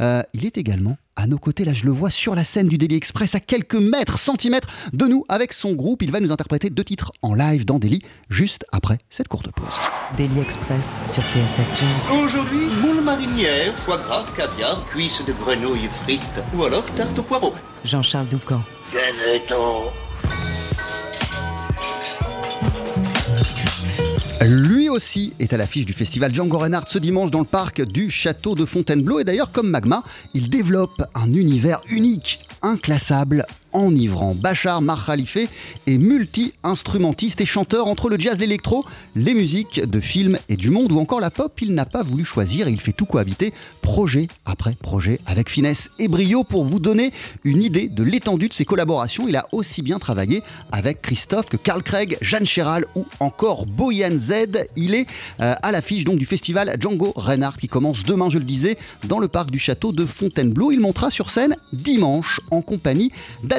Euh, 0.00 0.22
il 0.34 0.46
est 0.46 0.58
également 0.58 0.96
à 1.16 1.26
nos 1.26 1.38
côtés, 1.38 1.64
là 1.64 1.72
je 1.72 1.84
le 1.84 1.90
vois 1.90 2.10
sur 2.10 2.34
la 2.34 2.44
scène 2.44 2.68
du 2.68 2.78
Daily 2.78 2.96
Express, 2.96 3.34
à 3.34 3.40
quelques 3.40 3.74
mètres, 3.74 4.18
centimètres 4.18 4.68
de 4.92 5.06
nous, 5.06 5.24
avec 5.28 5.52
son 5.52 5.74
groupe. 5.74 6.02
Il 6.02 6.10
va 6.10 6.20
nous 6.20 6.32
interpréter 6.32 6.70
deux 6.70 6.84
titres 6.84 7.12
en 7.22 7.34
live 7.34 7.64
dans 7.64 7.78
Daily, 7.78 8.02
juste 8.30 8.64
après 8.72 8.98
cette 9.10 9.28
courte 9.28 9.50
pause. 9.52 9.66
Daily 10.16 10.40
Express 10.40 11.02
sur 11.06 11.22
TSF 11.24 11.68
Jazz. 11.76 12.18
Aujourd'hui, 12.24 12.66
moule 12.82 13.02
marinière, 13.02 13.74
foie 13.76 13.98
gras, 13.98 14.24
caviar, 14.36 14.84
cuisses 14.86 15.22
de 15.26 15.32
grenouille 15.32 15.88
frites 16.02 16.42
ou 16.56 16.64
alors 16.64 16.84
tarte 16.96 17.18
au 17.18 17.22
poireau. 17.22 17.52
Jean-Charles 17.84 18.28
Doucan. 18.28 18.62
Venez-t'en. 18.90 20.01
Lui 24.44 24.88
aussi 24.88 25.34
est 25.38 25.52
à 25.52 25.56
l'affiche 25.56 25.86
du 25.86 25.92
festival 25.92 26.34
Django 26.34 26.58
Reinhardt 26.58 26.88
ce 26.88 26.98
dimanche 26.98 27.30
dans 27.30 27.38
le 27.38 27.44
parc 27.44 27.80
du 27.82 28.10
château 28.10 28.56
de 28.56 28.64
Fontainebleau. 28.64 29.20
Et 29.20 29.24
d'ailleurs, 29.24 29.52
comme 29.52 29.70
Magma, 29.70 30.02
il 30.34 30.50
développe 30.50 31.04
un 31.14 31.32
univers 31.32 31.80
unique, 31.88 32.40
inclassable, 32.60 33.46
enivrant. 33.72 34.34
Bachar 34.34 34.82
Mar 34.82 35.04
Khalife 35.04 35.36
est 35.86 35.98
multi-instrumentiste 35.98 37.40
et 37.40 37.46
chanteur 37.46 37.86
entre 37.86 38.08
le 38.08 38.18
jazz, 38.18 38.38
l'électro, 38.38 38.84
les 39.14 39.34
musiques 39.34 39.80
de 39.80 40.00
films 40.00 40.38
et 40.48 40.56
du 40.56 40.70
monde 40.70 40.92
ou 40.92 40.98
encore 40.98 41.20
la 41.20 41.30
pop. 41.30 41.60
Il 41.60 41.74
n'a 41.74 41.86
pas 41.86 42.02
voulu 42.02 42.24
choisir 42.24 42.68
et 42.68 42.70
il 42.70 42.80
fait 42.80 42.92
tout 42.92 43.06
cohabiter, 43.06 43.52
projet 43.80 44.28
après 44.44 44.74
projet, 44.74 45.20
avec 45.26 45.48
finesse 45.48 45.88
et 45.98 46.08
brio 46.08 46.44
pour 46.44 46.64
vous 46.64 46.78
donner 46.78 47.12
une 47.44 47.62
idée 47.62 47.88
de 47.88 48.02
l'étendue 48.02 48.48
de 48.48 48.54
ses 48.54 48.64
collaborations. 48.64 49.28
Il 49.28 49.36
a 49.36 49.46
aussi 49.52 49.82
bien 49.82 49.98
travaillé 49.98 50.42
avec 50.70 51.02
Christophe 51.02 51.46
que 51.46 51.56
Carl 51.56 51.82
Craig, 51.82 52.18
Jeanne 52.20 52.46
Chéral 52.46 52.84
ou 52.94 53.06
encore 53.20 53.66
Boyan 53.66 54.16
Z. 54.16 54.66
Il 54.76 54.94
est 54.94 55.06
euh, 55.40 55.54
à 55.62 55.72
l'affiche 55.72 56.04
donc 56.04 56.18
du 56.18 56.26
festival 56.26 56.76
Django 56.78 57.12
Reinhardt 57.16 57.58
qui 57.58 57.68
commence 57.68 58.02
demain, 58.02 58.30
je 58.30 58.38
le 58.38 58.44
disais, 58.44 58.76
dans 59.04 59.18
le 59.18 59.28
parc 59.28 59.50
du 59.50 59.58
château 59.58 59.92
de 59.92 60.04
Fontainebleau. 60.04 60.72
Il 60.72 60.80
montera 60.80 61.10
sur 61.10 61.30
scène 61.30 61.56
dimanche 61.72 62.40
en 62.50 62.62
compagnie 62.62 63.10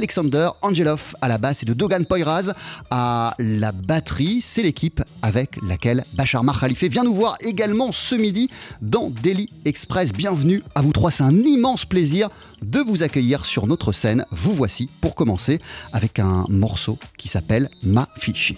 d'Alexander 0.04 0.50
Angelov 0.62 1.16
à 1.22 1.30
la 1.30 1.38
basse 1.38 1.64
et 1.64 1.66
de 1.66 1.74
Dogan 1.74 2.04
Poyraz 2.04 2.52
à 2.92 3.34
la 3.40 3.72
batterie. 3.72 4.42
C'est 4.42 4.62
l'équipe 4.62 5.02
avec 5.22 5.56
laquelle 5.66 6.04
Bachar 6.16 6.44
Mar 6.44 6.60
Khalife 6.60 6.84
vient 6.84 7.06
nous 7.06 7.14
voir 7.14 7.38
également 7.40 7.94
ce 7.94 8.16
midi 8.16 8.50
dans 8.82 9.10
Daily 9.10 9.48
Express. 9.64 10.12
Bienvenue 10.12 10.62
à 10.76 10.82
vous 10.82 10.92
trois, 10.92 11.10
c'est 11.10 11.24
un 11.24 11.46
immense 11.46 11.86
plaisir 11.86 12.30
de 12.62 12.82
vous 12.82 13.02
accueillir 13.02 13.46
sur 13.46 13.66
notre 13.66 13.94
scène. 13.94 14.26
Vous 14.32 14.54
voici 14.54 14.90
pour 15.00 15.16
commencer 15.16 15.60
avec 15.94 16.20
un 16.20 16.44
morceau 16.50 17.00
qui 17.18 17.30
s'appelle 17.30 17.70
Ma 17.82 18.10
Fichi. 18.18 18.58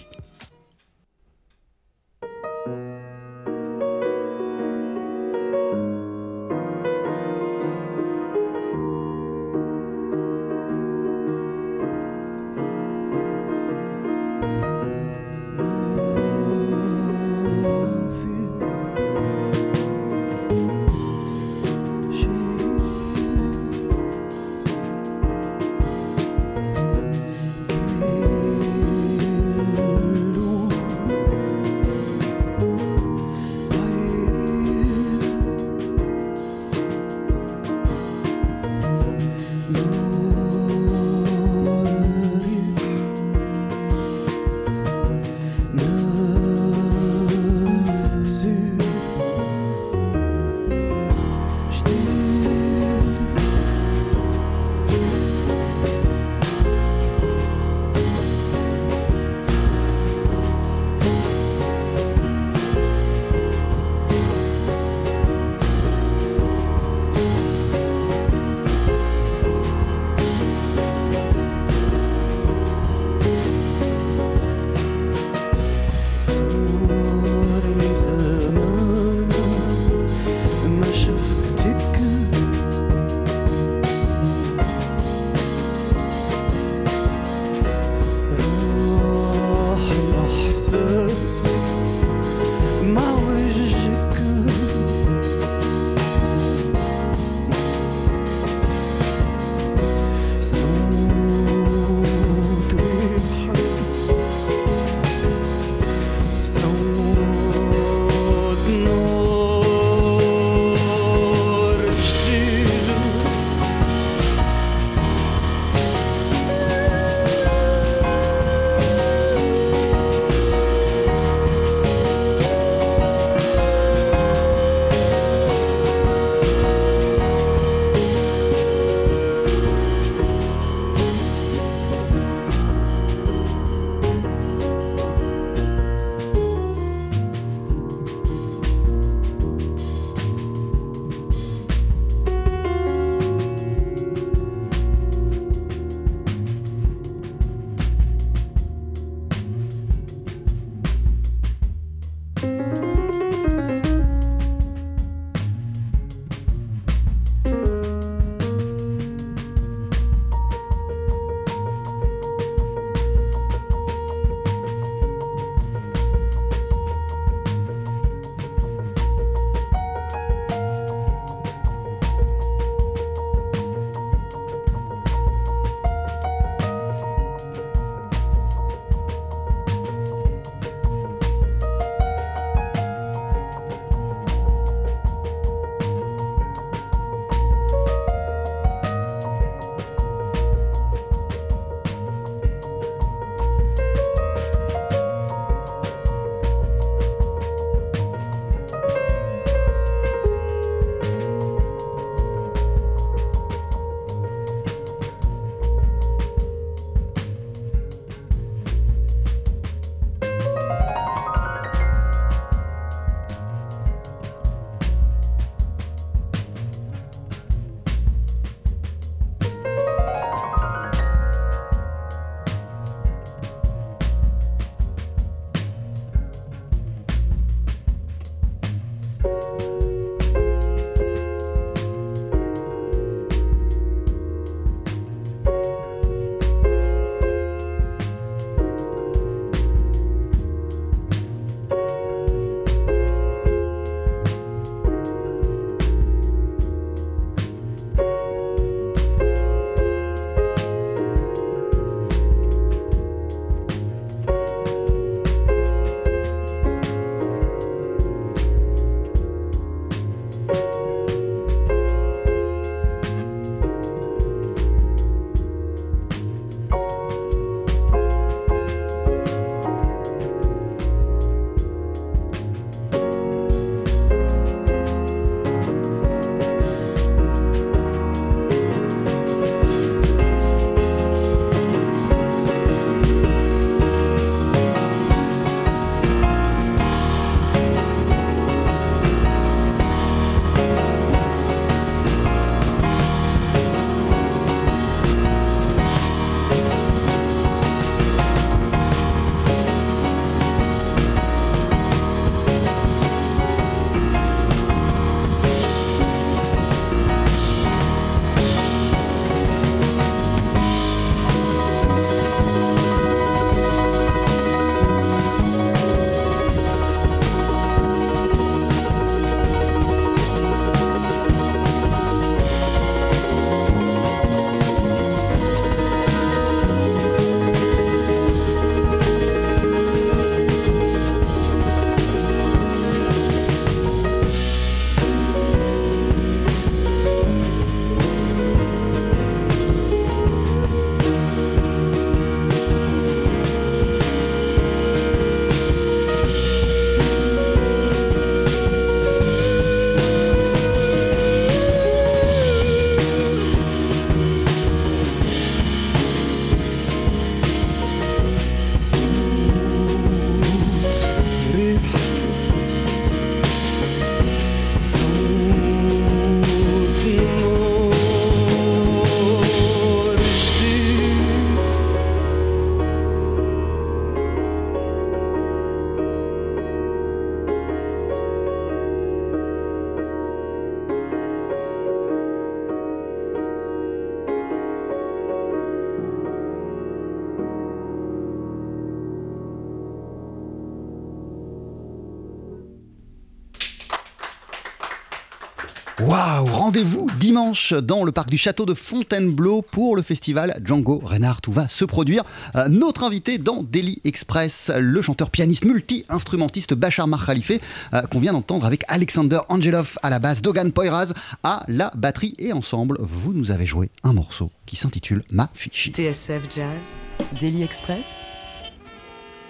Waouh 396.06 396.46
Rendez-vous 396.46 397.10
dimanche 397.18 397.72
dans 397.72 398.04
le 398.04 398.12
parc 398.12 398.30
du 398.30 398.38
château 398.38 398.64
de 398.64 398.74
Fontainebleau 398.74 399.60
pour 399.62 399.96
le 399.96 400.02
festival 400.02 400.56
Django 400.64 401.02
Reinhardt 401.04 401.40
où 401.48 401.52
va 401.52 401.68
se 401.68 401.84
produire 401.84 402.22
euh, 402.54 402.68
notre 402.68 403.02
invité 403.02 403.38
dans 403.38 403.64
Daily 403.64 404.00
Express, 404.04 404.70
le 404.78 405.02
chanteur 405.02 405.30
pianiste 405.30 405.64
multi-instrumentiste 405.64 406.74
Bachar 406.74 407.08
Mar 407.08 407.28
euh, 407.28 408.02
qu'on 408.02 408.20
vient 408.20 408.34
d'entendre 408.34 408.66
avec 408.66 408.84
Alexander 408.86 409.40
Angelov 409.48 409.98
à 410.04 410.10
la 410.10 410.20
basse, 410.20 410.42
Dogan 410.42 410.70
Poiraz 410.70 411.12
à 411.42 411.64
la 411.66 411.90
batterie 411.96 412.34
et 412.38 412.52
ensemble 412.52 412.98
vous 413.00 413.32
nous 413.32 413.50
avez 413.50 413.66
joué 413.66 413.90
un 414.04 414.12
morceau 414.12 414.52
qui 414.64 414.76
s'intitule 414.76 415.24
Ma 415.32 415.50
Fichi. 415.54 415.90
TSF 415.90 416.42
Jazz, 416.54 416.98
Daily 417.40 417.64
Express, 417.64 418.20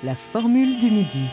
la 0.03 0.15
formule 0.15 0.79
du 0.79 0.91
midi. 0.91 1.27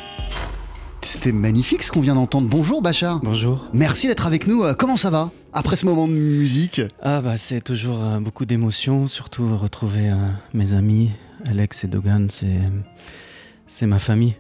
C'était 1.04 1.34
magnifique 1.34 1.84
ce 1.84 1.92
qu'on 1.92 2.00
vient 2.00 2.16
d'entendre. 2.16 2.48
Bonjour 2.48 2.82
Bachar. 2.82 3.20
Bonjour. 3.22 3.68
Merci 3.74 4.08
d'être 4.08 4.26
avec 4.26 4.48
nous. 4.48 4.64
Euh, 4.64 4.74
Comment 4.74 4.96
ça 4.96 5.10
va 5.10 5.32
après 5.52 5.76
ce 5.76 5.86
moment 5.86 6.08
de 6.08 6.14
musique 6.14 6.82
Ah 7.02 7.22
bah 7.22 7.36
c'est 7.38 7.62
toujours 7.62 8.02
euh, 8.02 8.20
beaucoup 8.20 8.46
d'émotions, 8.46 9.08
surtout 9.08 9.58
retrouver 9.58 10.10
euh, 10.10 10.16
mes 10.54 10.74
amis, 10.74 11.12
Alex 11.46 11.84
et 11.84 11.88
Dogan, 11.88 12.30
c'est 12.32 12.58
c'est 13.68 13.86
ma 13.86 14.00
famille. 14.00 14.36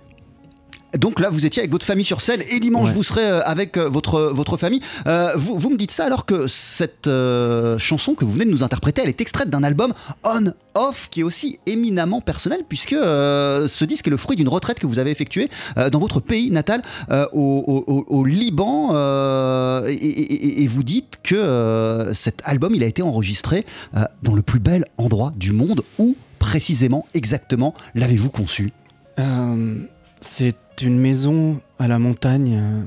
Donc 0.97 1.19
là, 1.19 1.29
vous 1.29 1.45
étiez 1.45 1.61
avec 1.61 1.71
votre 1.71 1.85
famille 1.85 2.05
sur 2.05 2.21
scène 2.21 2.41
et 2.49 2.59
dimanche, 2.59 2.89
Ouais. 2.89 2.93
vous 2.93 3.03
serez 3.03 3.25
euh, 3.25 3.41
avec 3.45 3.77
euh, 3.77 3.89
votre, 3.89 4.31
votre 4.33 4.57
famille. 4.57 4.81
Euh, 5.07 5.31
vous, 5.35 5.57
vous 5.57 5.69
me 5.69 5.77
dites 5.77 5.91
ça 5.91 6.05
alors 6.05 6.25
que 6.25 6.47
cette 6.47 7.07
euh, 7.07 7.77
chanson 7.79 8.13
que 8.13 8.25
vous 8.25 8.31
venez 8.33 8.45
de 8.45 8.51
nous 8.51 8.63
interpréter, 8.63 9.01
elle 9.01 9.09
est 9.09 9.21
extraite 9.21 9.49
d'un 9.49 9.63
album 9.63 9.93
On 10.23 10.53
Off 10.75 11.07
qui 11.11 11.21
est 11.21 11.23
aussi 11.23 11.59
éminemment 11.65 12.19
personnel 12.21 12.61
puisque 12.67 12.93
euh, 12.93 13.67
ce 13.67 13.85
disque 13.85 14.07
est 14.07 14.11
le 14.11 14.17
fruit 14.17 14.35
d'une 14.35 14.47
retraite 14.49 14.79
que 14.79 14.87
vous 14.87 14.97
avez 14.99 15.11
effectuée 15.11 15.49
euh, 15.77 15.89
dans 15.89 15.99
votre 15.99 16.19
pays 16.19 16.49
natal 16.51 16.81
euh, 17.11 17.27
au, 17.31 17.39
au- 17.41 17.83
au- 17.91 18.05
au 18.07 18.25
Liban 18.25 18.89
euh, 18.93 19.87
et, 19.87 19.93
et- 19.93 20.33
et- 20.33 20.63
et 20.63 20.67
vous 20.67 20.83
dites 20.83 21.19
que 21.23 21.35
euh, 21.35 22.13
cet 22.13 22.41
album 22.43 22.73
il 22.75 22.83
a 22.83 22.87
été 22.87 23.01
enregistré 23.01 23.65
euh, 23.95 24.03
dans 24.23 24.33
le 24.33 24.41
plus 24.41 24.59
bel 24.59 24.85
endroit 24.97 25.31
du 25.35 25.51
monde 25.53 25.83
où 25.99 26.15
précisément 26.39 27.05
exactement 27.13 27.73
l'avez-vous 27.95 28.29
conçu? 28.29 28.71
Euh, 29.19 29.75
c'est 30.21 30.55
une 30.81 30.99
maison 30.99 31.61
à 31.79 31.87
la 31.87 31.99
montagne, 31.99 32.59
euh, 32.59 32.83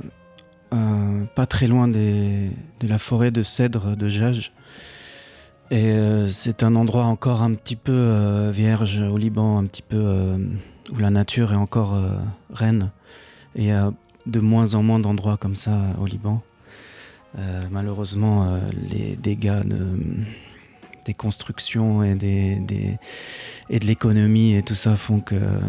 euh, 0.74 1.24
pas 1.34 1.46
très 1.46 1.68
loin 1.68 1.88
de 1.88 2.50
la 2.82 2.98
forêt 2.98 3.30
de 3.30 3.42
cèdres 3.42 3.96
de 3.96 4.08
Jage. 4.08 4.52
Et 5.70 5.92
euh, 5.92 6.28
c'est 6.28 6.62
un 6.62 6.76
endroit 6.76 7.06
encore 7.06 7.42
un 7.42 7.54
petit 7.54 7.76
peu 7.76 8.50
vierge 8.52 9.00
au 9.00 9.16
Liban, 9.16 9.58
un 9.58 9.64
petit 9.64 9.82
peu 9.82 10.36
où 10.92 10.98
la 10.98 11.10
nature 11.10 11.52
est 11.52 11.56
encore 11.56 11.94
reine. 12.52 12.90
Et 13.56 13.62
il 13.62 13.66
y 13.66 13.72
a 13.72 13.92
de 14.26 14.40
moins 14.40 14.74
en 14.74 14.82
moins 14.82 14.98
d'endroits 14.98 15.36
comme 15.36 15.56
ça 15.56 15.78
au 16.00 16.06
Liban. 16.06 16.42
Malheureusement, 17.70 18.58
les 18.90 19.16
dégâts 19.16 19.62
de- 19.64 19.98
des 21.06 21.14
constructions 21.14 22.02
et 22.02 22.16
de 22.16 23.86
l'économie 23.86 24.54
et 24.54 24.62
tout 24.62 24.74
ça 24.74 24.96
font 24.96 25.20
que 25.20 25.34
euh, 25.34 25.60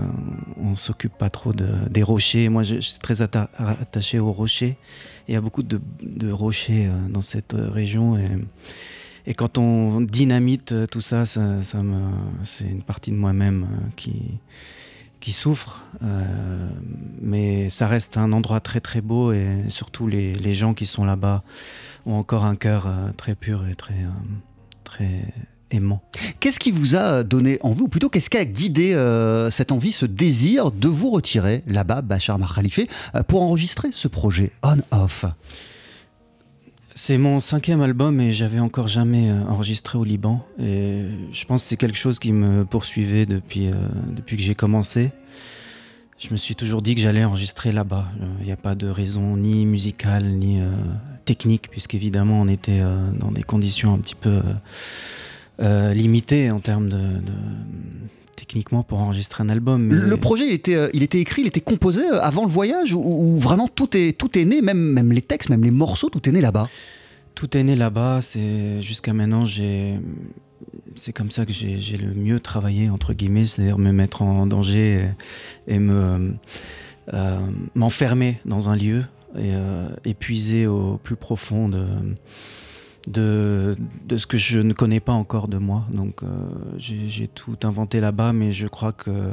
on 0.58 0.76
s'occupe 0.76 1.14
pas 1.14 1.30
trop 1.30 1.54
de, 1.54 1.68
des 1.90 2.04
rochers. 2.04 2.50
Moi, 2.50 2.64
je, 2.64 2.80
suis 2.80 3.00
très 3.00 3.22
atta- 3.22 3.50
attaché 3.58 4.20
aux 4.20 4.32
rochers. 4.32 4.78
Il 5.28 5.34
y 5.34 5.38
a 5.38 5.42
beaucoup 5.42 5.64
de, 5.64 5.80
rochers 6.32 6.88
euh, 6.88 7.10
dans 7.10 7.22
cette 7.22 7.54
euh, 7.54 7.70
région 7.70 8.18
et, 8.18 9.34
quand 9.36 9.58
on 9.58 10.00
dynamite 10.00 10.74
tout 10.90 11.02
ça, 11.02 11.26
c'est 11.26 11.42
une 12.66 12.82
partie 12.82 13.12
de 13.12 13.18
moi-même 13.18 13.68
qui 13.98 15.34
souffre, 15.34 15.84
mais 17.22 17.68
ça 17.68 17.90
reste 17.90 18.16
un 18.16 18.32
endroit 18.32 18.62
très 18.62 18.80
très 18.80 19.02
beau 19.02 19.34
et 19.34 19.66
surtout 19.68 20.08
les, 20.08 20.54
gens 20.54 20.74
qui 20.74 20.86
sont 20.86 21.04
là-bas 21.04 21.44
ont 22.06 22.16
encore 22.16 22.46
un 22.46 22.56
cœur 22.56 22.88
très 23.18 23.36
pur 23.36 23.68
et 23.68 23.76
très 23.76 23.98
très 24.88 25.26
aimant. 25.72 26.02
Qu'est-ce 26.40 26.60
qui 26.60 26.72
vous 26.72 26.96
a 26.96 27.24
donné 27.24 27.60
envie, 27.62 27.82
ou 27.82 27.88
plutôt 27.88 28.10
qu'est-ce 28.10 28.30
qui 28.30 28.38
a 28.38 28.46
guidé 28.46 28.94
euh, 28.94 29.52
cette 29.52 29.72
envie, 29.72 29.92
ce 29.92 30.06
désir 30.06 30.72
de 30.72 30.88
vous 30.88 31.12
retirer 31.12 31.64
là-bas, 31.68 32.02
Bachar 32.02 32.40
Mar 32.40 32.58
euh, 32.60 33.24
pour 33.24 33.42
enregistrer 33.42 33.90
ce 33.92 34.08
projet 34.08 34.52
On-Off 34.64 35.26
C'est 36.96 37.18
mon 37.18 37.40
cinquième 37.40 37.82
album 37.82 38.20
et 38.22 38.32
j'avais 38.32 38.60
encore 38.60 38.88
jamais 38.88 39.30
euh, 39.30 39.44
enregistré 39.44 39.98
au 39.98 40.04
Liban. 40.04 40.46
Et 40.60 41.04
je 41.32 41.46
pense 41.46 41.64
que 41.64 41.70
c'est 41.70 41.78
quelque 41.78 41.98
chose 41.98 42.18
qui 42.20 42.32
me 42.32 42.64
poursuivait 42.64 43.26
depuis, 43.26 43.68
euh, 43.68 43.74
que 44.26 44.38
j'ai 44.38 44.56
commencé. 44.56 45.12
Je 46.20 46.30
me 46.32 46.38
suis 46.38 46.56
toujours 46.56 46.82
dit 46.82 46.96
que 46.96 47.02
j'allais 47.02 47.24
enregistrer 47.24 47.72
là-bas. 47.72 48.08
Il 48.40 48.46
n'y 48.46 48.52
a 48.52 48.58
pas 48.58 48.74
de 48.74 48.88
raison 48.88 49.38
ni 49.38 49.68
musicale 49.68 50.26
ni 50.26 50.60
euh, 50.60 50.66
technique, 51.28 51.70
puisqu'évidemment 51.70 52.42
on 52.42 52.48
était 52.48 52.80
euh, 52.82 53.12
dans 53.20 53.32
des 53.32 53.44
conditions 53.44 53.94
un 53.94 54.00
petit 54.00 54.16
peu 54.16 54.30
euh, 54.30 54.42
euh, 55.62 55.94
limitées 55.94 56.50
en 56.52 56.60
termes 56.60 56.88
de, 56.90 56.98
de- 56.98 57.34
techniquement 58.36 58.82
pour 58.84 59.00
enregistrer 59.00 59.44
un 59.44 59.50
album. 59.50 59.82
mais- 59.84 59.96
Le 59.96 60.18
projet, 60.18 60.46
il 60.48 60.54
était, 60.54 60.90
il 60.94 61.04
était 61.04 61.20
écrit, 61.20 61.42
il 61.42 61.48
était 61.48 61.60
composé 61.74 62.04
avant 62.22 62.44
le 62.46 62.52
voyage, 62.52 62.94
ou, 62.94 63.02
ou 63.02 63.38
vraiment 63.38 63.68
tout 63.68 63.96
est, 63.98 64.18
tout 64.18 64.38
est 64.40 64.46
né, 64.46 64.62
même, 64.62 64.78
même 64.98 65.12
les 65.12 65.22
textes, 65.22 65.50
même 65.50 65.64
les 65.64 65.72
morceaux, 65.72 66.10
tout 66.10 66.28
est 66.30 66.32
né 66.32 66.40
là-bas? 66.42 66.70
Tout 67.36 67.58
est 67.58 67.64
né 67.64 67.76
là-bas. 67.76 68.20
C'est 68.22 68.82
jusqu'à 68.82 69.14
maintenant, 69.14 69.44
j'ai, 69.46 70.00
c'est 70.96 71.12
comme 71.14 71.30
ça 71.32 71.46
que 71.46 71.52
j'ai, 71.52 71.78
j'ai 71.78 71.98
le 71.98 72.14
mieux 72.14 72.40
travaillé 72.40 72.90
entre 72.90 73.14
guillemets, 73.14 73.46
c'est-à-dire 73.46 73.78
me 73.78 73.92
mettre 73.92 74.22
en 74.22 74.48
danger 74.48 75.12
et, 75.68 75.74
et 75.76 75.80
me 75.80 76.34
euh, 77.14 77.38
m'enfermer 77.76 78.40
dans 78.46 78.70
un 78.70 78.76
lieu 78.76 79.04
et 79.36 79.54
euh, 79.54 80.68
au 80.68 80.98
plus 80.98 81.16
profond 81.16 81.70
de, 81.70 81.86
de 83.08 84.18
ce 84.18 84.28
que 84.28 84.38
je 84.38 84.60
ne 84.60 84.74
connais 84.74 85.00
pas 85.00 85.14
encore 85.14 85.48
de 85.48 85.58
moi. 85.58 85.86
Donc 85.92 86.24
euh, 86.24 86.28
j'ai, 86.78 87.28
tout 87.28 87.58
inventé 87.64 88.00
là-bas, 88.00 88.34
mais 88.34 88.52
je 88.52 88.68
crois 88.68 88.92
que 88.92 89.32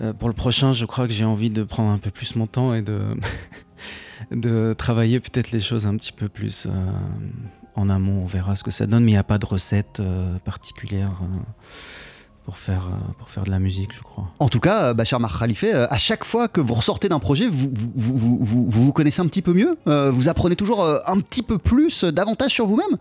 euh, 0.00 0.12
pour 0.12 0.28
le 0.28 0.34
prochain, 0.34 0.72
je 0.72 0.86
crois 0.86 1.06
que 1.06 1.12
j'ai 1.12 1.24
envie 1.24 1.50
de 1.50 1.62
prendre 1.62 1.90
un 1.90 1.98
peu 1.98 2.10
plus 2.10 2.36
mon 2.36 2.46
temps 2.46 2.74
et 2.74 2.82
de 2.82 3.00
de 4.30 4.74
travailler 4.76 5.20
peut-être 5.20 5.52
les 5.52 5.60
choses 5.60 5.86
un 5.86 5.96
petit 5.96 6.12
peu 6.12 6.28
plus 6.28 6.66
euh, 6.66 6.70
en 7.74 7.88
amont. 7.88 8.22
On 8.22 8.26
verra 8.26 8.56
ce 8.56 8.64
que 8.64 8.70
ça 8.70 8.86
donne, 8.86 9.04
mais 9.04 9.12
il 9.12 9.14
n'y 9.14 9.18
a 9.18 9.24
pas 9.24 9.38
de 9.38 9.46
recette 9.46 10.02
particulière 10.44 11.12
pour, 12.48 12.56
faire, 12.56 12.86
euh, 12.90 13.12
pour 13.18 13.28
faire 13.28 13.42
de 13.44 13.50
la 13.50 13.58
musique, 13.58 13.94
je 13.94 14.00
crois. 14.00 14.26
En 14.38 14.48
tout 14.48 14.58
cas, 14.58 14.84
euh, 14.84 14.94
Bachar 14.94 15.20
Mar 15.20 15.38
Khalife, 15.38 15.64
euh, 15.64 15.86
à 15.90 15.98
chaque 15.98 16.24
fois 16.24 16.48
que 16.48 16.62
vous 16.62 16.72
ressortez 16.72 17.10
d'un 17.10 17.18
projet, 17.18 17.46
vous 17.46 17.70
vous, 17.74 17.92
vous, 17.94 18.16
vous- 18.16 18.38
vous- 18.40 18.68
vous 18.70 18.84
vous 18.86 18.92
connaissez 18.94 19.20
un 19.20 19.26
petit 19.26 19.42
peu 19.42 19.52
mieux 19.52 19.76
Vous 19.84 20.30
apprenez 20.30 20.56
toujours 20.56 20.82
un 20.82 21.20
petit 21.20 21.42
peu 21.42 21.58
plus, 21.58 22.04
davantage 22.04 22.52
sur 22.52 22.66
vous-même? 22.66 22.96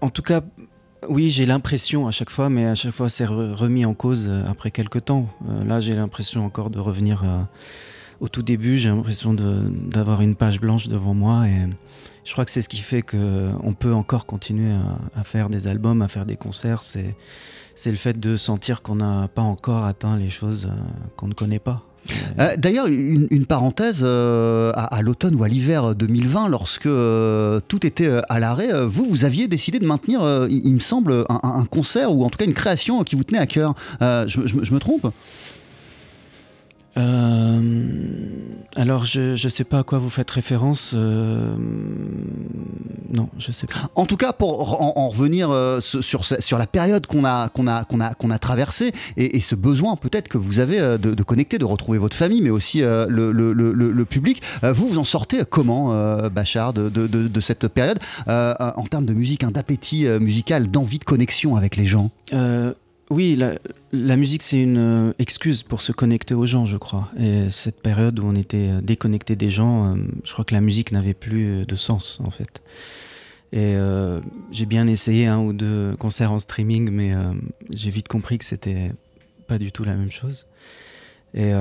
En 0.00 0.10
tout 0.10 0.22
cas, 0.22 0.42
oui, 1.08 1.28
j'ai 1.30 1.44
l'impression 1.44 2.06
à 2.06 2.12
chaque 2.12 2.30
fois, 2.30 2.48
mais 2.48 2.66
à 2.66 2.76
chaque 2.76 2.92
fois 2.94 3.08
c'est 3.08 3.24
re- 3.26 3.50
remis 3.52 3.84
en 3.84 3.94
cause 3.94 4.30
après 4.46 4.70
quelques 4.70 5.06
temps. 5.06 5.26
Là, 5.66 5.80
j'ai 5.80 5.94
l'impression 5.96 6.44
encore 6.46 6.70
de 6.70 6.78
revenir 6.78 7.24
au 8.20 8.28
tout 8.28 8.44
début. 8.44 8.78
J'ai 8.78 8.90
l'impression 8.90 9.34
de- 9.34 9.64
d'avoir 9.88 10.20
une 10.20 10.36
page 10.36 10.60
blanche 10.60 10.86
devant 10.86 11.14
moi 11.14 11.48
et 11.48 11.68
je 12.24 12.30
crois 12.32 12.44
que 12.44 12.52
c'est 12.52 12.62
ce 12.62 12.68
qui 12.68 12.78
fait 12.78 13.02
qu'on 13.02 13.74
peut 13.76 13.92
encore 13.92 14.24
continuer 14.24 14.72
à, 14.72 15.20
à 15.20 15.24
faire 15.24 15.50
des 15.50 15.66
albums, 15.66 16.00
à 16.00 16.06
faire 16.08 16.26
des 16.26 16.36
concerts. 16.36 16.84
C'est 16.84 17.16
c'est 17.74 17.90
le 17.90 17.96
fait 17.96 18.18
de 18.18 18.36
sentir 18.36 18.82
qu'on 18.82 18.96
n'a 18.96 19.28
pas 19.28 19.42
encore 19.42 19.84
atteint 19.84 20.16
les 20.16 20.30
choses 20.30 20.66
euh, 20.66 20.76
qu'on 21.16 21.28
ne 21.28 21.34
connaît 21.34 21.58
pas. 21.58 21.82
Euh, 22.38 22.54
D'ailleurs, 22.58 22.86
une, 22.86 23.46
parenthèse, 23.46 24.02
euh, 24.02 24.72
à, 24.74 25.00
l'automne 25.00 25.34
ou 25.36 25.42
à 25.42 25.48
l'hiver 25.48 25.94
2020, 25.94 26.48
lorsque 26.48 26.82
tout 26.82 27.86
était 27.86 28.20
à 28.28 28.38
l'arrêt, 28.38 28.86
vous, 28.86 29.06
vous 29.06 29.24
aviez 29.24 29.48
décidé 29.48 29.78
de 29.78 29.86
maintenir, 29.86 30.46
il, 30.50 30.74
me 30.74 30.80
semble, 30.80 31.24
un, 31.30 31.64
concert 31.64 32.12
ou 32.12 32.24
en 32.24 32.28
tout 32.28 32.36
cas 32.36 32.44
une 32.44 32.52
création 32.52 33.02
qui 33.04 33.16
vous 33.16 33.24
tenait 33.24 33.38
à 33.38 33.46
cœur. 33.46 33.74
Je, 34.00 34.38
me- 34.38 34.78
trompe? 34.78 35.06
Alors, 38.76 39.04
je 39.04 39.32
ne 39.32 39.48
sais 39.50 39.64
pas 39.64 39.80
à 39.80 39.82
quoi 39.82 39.98
vous 39.98 40.10
faites 40.10 40.30
référence. 40.30 40.92
euh, 40.94 41.54
non, 43.12 43.28
je 43.38 43.52
sais 43.52 43.66
pas. 43.66 43.90
En 43.94 44.06
tout 44.06 44.16
cas, 44.16 44.32
pour 44.32 44.80
en, 44.82 44.92
en 44.96 45.08
revenir 45.08 45.50
euh, 45.50 45.80
sur, 45.80 46.24
la 46.58 46.66
période 46.66 47.06
qu'on 47.06 47.24
a, 47.24 47.48
qu'on 47.48 47.66
a, 47.66 47.84
qu'on 47.84 48.00
a, 48.00 48.14
qu'on 48.14 48.30
a 48.30 48.38
traversée 48.38 48.92
et, 49.16 49.36
et 49.36 49.40
ce 49.40 49.54
besoin 49.54 49.94
peut-être 49.96 50.28
que 50.28 50.38
vous 50.38 50.58
avez 50.58 50.80
euh, 50.80 50.98
de, 50.98 51.14
de 51.14 51.22
connecter, 51.22 51.58
de 51.58 51.64
retrouver 51.64 51.98
votre 51.98 52.16
famille, 52.16 52.42
mais 52.42 52.50
aussi 52.50 52.82
euh, 52.82 53.06
le, 53.08 53.30
le- 53.32 53.52
le- 53.52 53.72
le- 53.72 53.92
le 53.92 54.04
public, 54.04 54.42
euh, 54.64 54.72
vous 54.72 54.88
vous 54.88 54.98
en 54.98 55.04
sortez 55.04 55.42
comment, 55.48 55.92
euh, 55.92 56.28
Bachar, 56.28 56.72
de, 56.72 56.88
de- 56.88 57.06
de- 57.06 57.28
de 57.28 57.40
cette 57.40 57.68
période, 57.68 57.98
euh, 58.28 58.54
euh, 58.60 58.70
en 58.76 58.84
termes 58.84 59.06
de 59.06 59.14
musique, 59.14 59.44
hein, 59.44 59.50
d'appétit 59.52 60.06
euh, 60.06 60.18
musical, 60.18 60.70
d'envie 60.70 60.98
de 60.98 61.04
connexion 61.04 61.54
avec 61.56 61.76
les 61.76 61.86
gens? 61.86 62.10
Euh, 62.32 62.72
oui, 63.10 63.38
la, 63.92 64.16
musique, 64.16 64.42
c'est 64.42 64.60
une 64.60 64.78
euh, 64.78 65.12
excuse 65.18 65.62
pour 65.62 65.82
se 65.82 65.92
connecter 65.92 66.34
aux 66.34 66.46
gens, 66.46 66.64
je 66.64 66.78
crois. 66.78 67.10
Et 67.18 67.50
cette 67.50 67.82
période 67.82 68.18
où 68.18 68.26
on 68.26 68.34
était 68.34 68.70
euh, 68.70 68.80
déconnecté 68.80 69.36
des 69.36 69.50
gens, 69.50 69.92
euh, 69.92 69.96
je 70.24 70.32
crois 70.32 70.44
que 70.44 70.54
la 70.54 70.62
musique 70.62 70.90
n'avait 70.90 71.14
plus 71.14 71.66
de 71.66 71.74
sens, 71.76 72.18
en 72.24 72.30
fait. 72.30 72.62
Et 73.52 73.76
j'ai 74.50 74.66
bien 74.66 74.88
essayé 74.88 75.28
un 75.28 75.38
ou 75.38 75.52
deux 75.52 75.94
concerts 76.00 76.32
en 76.32 76.40
streaming, 76.40 76.90
mais 76.90 77.12
j'ai 77.70 77.90
vite 77.90 78.08
compris 78.08 78.36
que 78.36 78.44
c'était 78.44 78.90
pas 79.46 79.58
du 79.58 79.70
tout 79.70 79.84
la 79.84 79.94
même 79.94 80.10
chose. 80.10 80.48
Et 81.34 81.52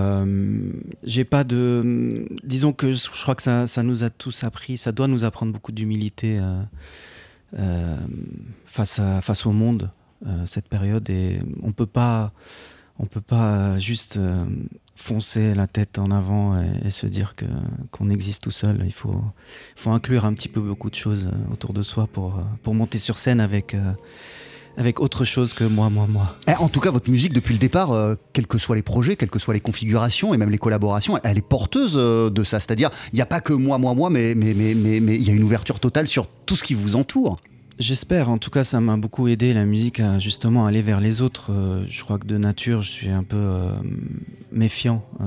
j'ai 1.03 1.23
pas 1.23 1.43
de. 1.43 2.25
Disons 2.43 2.73
que 2.73 2.93
je 2.93 3.21
crois 3.21 3.35
que 3.35 3.43
ça, 3.43 3.83
nous 3.83 4.03
a 4.03 4.09
tous 4.09 4.43
appris, 4.43 4.75
ça 4.75 4.91
doit 4.91 5.07
nous 5.07 5.23
apprendre 5.23 5.53
beaucoup 5.53 5.71
d'humilité 5.71 6.39
face, 8.65 9.45
au 9.45 9.51
monde, 9.51 9.91
cette 10.45 10.67
période. 10.67 11.09
Et 11.09 11.39
on 11.61 11.71
peut 11.71 11.85
pas, 11.85 12.31
on 12.99 13.05
peut 13.05 13.21
pas 13.21 13.77
juste 13.79 14.17
euh, 14.17 14.45
foncer 14.95 15.55
la 15.55 15.67
tête 15.67 15.97
en 15.99 16.11
avant 16.11 16.61
et, 16.61 16.87
et 16.87 16.91
se 16.91 17.07
dire 17.07 17.33
que, 17.35 17.45
qu'on 17.91 18.09
existe 18.09 18.43
tout 18.43 18.51
seul. 18.51 18.81
Il 18.85 18.93
faut, 18.93 19.21
il 19.75 19.79
faut 19.81 19.91
inclure 19.91 20.25
un 20.25 20.33
petit 20.33 20.49
peu 20.49 20.61
beaucoup 20.61 20.89
de 20.89 20.95
choses 20.95 21.27
euh, 21.27 21.51
autour 21.53 21.73
de 21.73 21.81
soi 21.81 22.07
pour, 22.07 22.37
euh, 22.37 22.43
pour 22.61 22.73
monter 22.75 22.99
sur 22.99 23.17
scène 23.17 23.39
avec. 23.39 23.73
euh, 23.73 23.91
avec 24.75 24.99
autre 24.99 25.23
chose 25.23 25.53
que 25.53 25.63
moi, 25.63 25.91
moi, 25.91 26.07
moi. 26.07 26.35
Eh, 26.47 26.53
En 26.55 26.67
tout 26.67 26.79
cas, 26.79 26.89
votre 26.89 27.11
musique, 27.11 27.31
depuis 27.31 27.53
le 27.53 27.59
départ, 27.59 27.91
euh, 27.91 28.15
quels 28.33 28.47
que 28.47 28.57
soient 28.57 28.75
les 28.75 28.81
projets, 28.81 29.15
quelles 29.15 29.29
que 29.29 29.37
soient 29.37 29.53
les 29.53 29.59
configurations 29.59 30.33
et 30.33 30.37
même 30.37 30.49
les 30.49 30.57
collaborations, 30.57 31.19
elle 31.23 31.37
est 31.37 31.47
porteuse 31.47 31.93
euh, 31.95 32.31
de 32.31 32.43
ça. 32.43 32.59
C'est-à-dire, 32.59 32.89
il 33.11 33.17
n'y 33.17 33.21
a 33.21 33.27
pas 33.27 33.39
que 33.39 33.53
moi, 33.53 33.77
moi, 33.77 33.93
moi, 33.93 34.09
mais 34.09 34.33
mais 34.33 34.55
mais 34.55 34.73
mais 34.73 34.99
mais 34.99 35.15
il 35.15 35.21
y 35.21 35.29
a 35.29 35.33
une 35.33 35.43
ouverture 35.43 35.79
totale 35.79 36.07
sur 36.07 36.25
tout 36.47 36.55
ce 36.55 36.63
qui 36.63 36.73
vous 36.73 36.95
entoure. 36.95 37.39
J'espère, 37.79 38.29
en 38.29 38.37
tout 38.37 38.51
cas 38.51 38.63
ça 38.63 38.79
m'a 38.79 38.95
beaucoup 38.97 39.27
aidé 39.27 39.53
la 39.53 39.65
musique 39.65 39.99
à 39.99 40.19
justement 40.19 40.65
aller 40.67 40.81
vers 40.81 41.01
les 41.01 41.21
autres. 41.21 41.51
Euh, 41.51 41.83
je 41.87 42.03
crois 42.03 42.19
que 42.19 42.27
de 42.27 42.37
nature 42.37 42.81
je 42.81 42.89
suis 42.91 43.09
un 43.09 43.23
peu 43.23 43.35
euh, 43.35 43.71
méfiant 44.51 45.03
euh, 45.21 45.25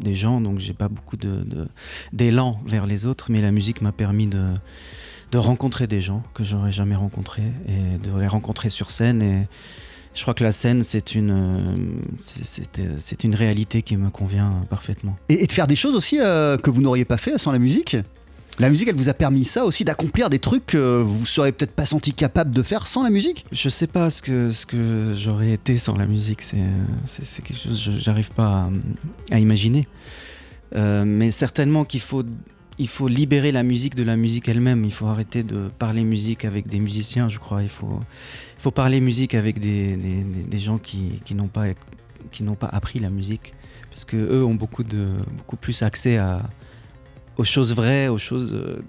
des 0.00 0.12
gens, 0.12 0.40
donc 0.42 0.58
j'ai 0.58 0.74
pas 0.74 0.88
beaucoup 0.88 1.16
de- 1.16 1.42
de- 1.44 1.66
d'élan 2.12 2.60
vers 2.66 2.86
les 2.86 3.06
autres, 3.06 3.30
mais 3.30 3.40
la 3.40 3.52
musique 3.52 3.80
m'a 3.80 3.92
permis 3.92 4.26
de, 4.26 4.44
de 5.32 5.38
rencontrer 5.38 5.86
des 5.86 6.02
gens 6.02 6.22
que 6.34 6.44
j'aurais 6.44 6.72
jamais 6.72 6.94
rencontrés 6.94 7.50
et 7.66 7.98
de 8.06 8.16
les 8.18 8.28
rencontrer 8.28 8.68
sur 8.68 8.90
scène. 8.90 9.22
Et 9.22 9.48
je 10.14 10.22
crois 10.22 10.34
que 10.34 10.44
la 10.44 10.52
scène 10.52 10.82
c'est 10.82 11.14
une, 11.14 11.98
une 13.24 13.34
réalité 13.34 13.80
qui 13.80 13.96
me 13.96 14.10
convient 14.10 14.60
parfaitement. 14.68 15.16
Et, 15.30 15.42
et 15.42 15.46
de 15.46 15.52
faire 15.52 15.66
des 15.66 15.76
choses 15.76 15.96
aussi 15.96 16.16
que 16.18 16.70
vous 16.70 16.82
n'auriez 16.82 17.06
pas 17.06 17.16
fait 17.16 17.38
sans 17.38 17.50
la 17.50 17.58
musique? 17.58 17.96
La 18.58 18.70
musique, 18.70 18.88
elle 18.88 18.94
vous 18.96 19.10
a 19.10 19.14
permis 19.14 19.44
ça 19.44 19.64
aussi, 19.66 19.84
d'accomplir 19.84 20.30
des 20.30 20.38
trucs 20.38 20.66
que 20.66 21.02
vous 21.02 21.26
seriez 21.26 21.52
peut-être 21.52 21.72
pas 21.72 21.84
senti 21.84 22.14
capable 22.14 22.54
de 22.54 22.62
faire 22.62 22.86
sans 22.86 23.02
la 23.02 23.10
musique 23.10 23.44
Je 23.52 23.68
sais 23.68 23.86
pas 23.86 24.08
ce 24.08 24.22
que, 24.22 24.50
ce 24.50 24.64
que 24.64 25.12
j'aurais 25.14 25.52
été 25.52 25.76
sans 25.76 25.96
la 25.96 26.06
musique, 26.06 26.40
c'est 26.42 26.56
quelque 27.42 27.58
chose 27.58 27.84
que 27.84 27.98
j'arrive 27.98 28.30
pas 28.32 28.70
à, 29.30 29.38
imaginer. 29.38 29.86
Euh, 30.74 31.04
mais 31.04 31.30
certainement 31.30 31.84
qu'il 31.84 32.00
faut, 32.00 32.24
il 32.78 32.88
faut 32.88 33.08
libérer 33.08 33.52
la 33.52 33.62
musique 33.62 33.94
de 33.94 34.02
la 34.02 34.16
musique 34.16 34.48
elle-même. 34.48 34.84
Il 34.84 34.92
faut 34.92 35.06
arrêter 35.06 35.42
de 35.42 35.68
parler 35.78 36.02
musique 36.02 36.46
avec 36.46 36.66
des 36.66 36.78
musiciens, 36.78 37.28
je 37.28 37.38
crois. 37.38 37.62
Il 37.62 37.68
faut, 37.68 38.00
il 38.58 38.62
faut 38.62 38.70
parler 38.70 39.00
musique 39.00 39.34
avec 39.34 39.60
des, 39.60 39.96
des- 39.96 40.24
des- 40.24 40.58
gens 40.58 40.78
qui, 40.78 41.20
qui 41.24 41.34
n'ont 41.34 41.48
pas, 41.48 41.66
pas 42.58 42.66
appris 42.68 43.00
la 43.00 43.10
musique. 43.10 43.52
Parce 43.90 44.06
que 44.06 44.16
eux 44.16 44.44
ont 44.44 44.54
beaucoup, 44.54 44.82
de, 44.82 45.08
beaucoup 45.36 45.56
plus 45.56 45.82
accès 45.82 46.16
à, 46.16 46.42
aux 47.36 47.44
choses 47.44 47.74
vraies, 47.74 48.08
aux 48.08 48.18
choses. 48.18 48.52
euh, 48.52 48.82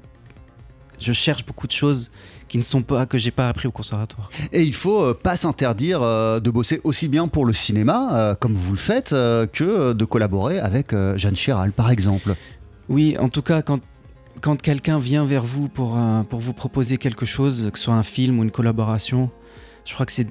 je 0.99 1.13
cherche 1.13 1.45
beaucoup 1.45 1.67
de 1.67 1.71
choses 1.71 2.11
qui 2.47 2.57
ne 2.57 2.63
sont 2.63 2.81
pas 2.81 3.05
que 3.05 3.17
j'ai 3.17 3.29
pas 3.29 3.49
appris 3.49 3.67
au 3.67 3.71
conservatoire. 3.71 4.29
Et 4.51 4.63
il 4.63 4.73
faut 4.73 5.03
euh, 5.03 5.13
pas 5.13 5.37
s'interdire 5.37 6.01
euh, 6.01 6.39
de 6.39 6.49
bosser 6.49 6.81
aussi 6.83 7.07
bien 7.07 7.27
pour 7.27 7.45
le 7.45 7.53
cinéma, 7.53 8.35
comme 8.39 8.53
vous 8.53 8.71
le 8.71 8.77
faites, 8.79 9.11
que 9.11 9.93
de 9.93 10.05
collaborer 10.05 10.59
avec 10.59 10.95
Jeanne 11.17 11.35
Chéral, 11.35 11.71
par 11.71 11.91
exemple. 11.91 12.35
Oui, 12.89 13.15
en 13.19 13.29
tout 13.29 13.41
cas, 13.41 13.61
quand, 13.61 13.81
quand 14.41 14.59
quelqu'un 14.61 14.97
vient 14.97 15.25
vers 15.25 15.43
vous 15.43 15.67
pour, 15.67 15.99
pour 16.29 16.39
vous 16.39 16.53
proposer 16.53 16.97
quelque 16.97 17.25
chose, 17.25 17.69
que 17.71 17.77
ce 17.77 17.85
soit 17.85 17.95
un 17.95 18.03
film 18.03 18.39
ou 18.39 18.43
une 18.43 18.51
collaboration, 18.51 19.29
je 19.85 19.93
crois 19.93 20.05
que 20.05 20.11
c'est, 20.13 20.27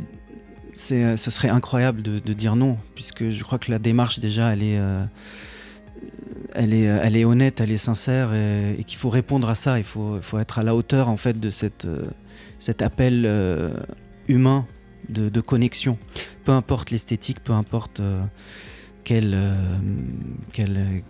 c'est, 0.74 1.16
ce 1.16 1.30
serait 1.30 1.48
incroyable 1.50 2.02
de, 2.02 2.18
de 2.18 2.32
dire 2.32 2.56
non, 2.56 2.78
puisque 2.94 3.30
je 3.30 3.42
crois 3.44 3.58
que 3.58 3.70
la 3.70 3.78
démarche 3.78 4.18
déjà, 4.18 4.52
elle 4.52 4.62
est, 4.62 4.78
euh, 4.78 5.04
elle 6.56 6.74
est, 6.74 6.88
euh, 6.88 6.98
elle 7.02 7.16
est 7.16 7.24
honnête, 7.24 7.60
elle 7.60 7.70
est 7.70 7.76
sincère, 7.76 8.34
et, 8.34 8.82
qu'il 8.84 8.98
faut 8.98 9.10
répondre 9.10 9.48
à 9.48 9.54
ça. 9.54 9.78
Il 9.78 9.84
faut, 9.84 10.20
être 10.38 10.58
à 10.58 10.62
la 10.62 10.74
hauteur 10.74 11.08
en 11.08 11.16
fait 11.16 11.38
de 11.38 11.50
euh, 11.84 12.06
cet 12.58 12.82
appel 12.82 13.24
euh, 13.26 13.74
humain 14.28 14.66
de, 15.08 15.40
connexion. 15.40 15.98
Peu 16.44 16.52
importe 16.52 16.90
l'esthétique, 16.90 17.40
peu 17.40 17.52
importe 17.52 18.00
euh, 18.00 18.22
quel, 19.04 19.34
euh, 19.34 19.54
quel, 20.52 21.02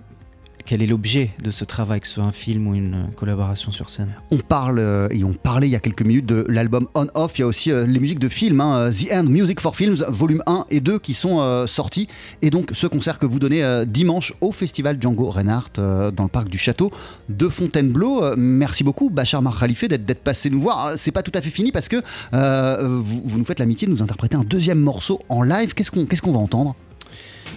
quel 0.67 0.83
est 0.83 0.87
l'objet 0.87 1.31
de 1.43 1.51
ce 1.51 1.65
travail, 1.65 2.01
que 2.01 2.09
ce 2.09 2.15
soit 2.15 2.25
un 2.25 2.33
film 2.33 2.67
ou 2.67 2.75
une 2.75 2.95
euh, 2.95 3.15
collaboration 3.15 3.71
sur 3.71 3.89
scène. 3.89 4.11
On 4.31 4.39
parle, 4.39 4.79
euh, 4.79 5.09
et 5.11 5.25
on 5.25 5.33
parlait 5.33 5.69
il 5.69 5.71
y 5.71 5.77
a 5.77 5.81
quelques 5.81 6.03
minutes 6.03 6.27
de 6.27 6.45
l'album 6.49 6.89
On 6.95 7.07
Off. 7.15 7.39
Il 7.39 7.43
y 7.43 7.45
a 7.45 7.47
aussi 7.47 7.71
euh, 7.71 7.87
les 7.87 8.01
musiques 8.01 8.19
de 8.19 8.29
films, 8.29 8.61
hein, 8.61 8.91
The 8.91 9.13
End 9.13 9.25
Music 9.25 9.61
for 9.61 9.77
Films, 9.77 10.05
volume 10.09 10.43
1 10.47 10.67
et 10.71 10.81
2 10.81 10.99
qui 10.99 11.15
sont 11.15 11.41
euh, 11.41 11.67
sortis. 11.67 12.09
Et 12.43 12.51
donc 12.51 12.71
ce 12.73 12.87
concert 12.87 13.19
que 13.19 13.27
vous 13.27 13.39
donnez 13.39 13.85
dimanche 13.87 14.35
au 14.41 14.51
festival 14.51 14.99
Django 15.01 15.31
Reinhardt 15.31 15.81
dans 16.13 16.25
le 16.25 16.29
parc 16.29 16.49
du 16.49 16.59
château 16.59 16.91
de 17.29 17.49
Fontainebleau. 17.49 18.37
Merci 18.37 18.83
beaucoup, 18.83 19.09
Bachar 19.09 19.43
Mar 19.43 19.59
Khalife, 19.59 19.87
d'être 19.89 20.23
passé 20.23 20.51
nous 20.51 20.61
voir. 20.61 20.93
C'est 20.97 21.13
pas 21.13 21.23
tout 21.23 21.33
à 21.35 21.41
fait 21.41 21.51
fini 21.51 21.73
parce 21.73 21.89
que 21.89 21.97
vous, 22.33 23.39
nous 23.39 23.45
faites 23.45 23.61
l'amitié 23.61 23.87
de 23.87 23.93
nous 23.93 24.03
interpréter 24.03 24.37
un 24.37 24.45
deuxième 24.45 24.81
morceau 24.81 25.21
en 25.29 25.43
live. 25.43 25.75
Qu'est-ce 25.75 25.91
qu'on 26.23 26.33
va 26.33 26.39
entendre? 26.39 26.75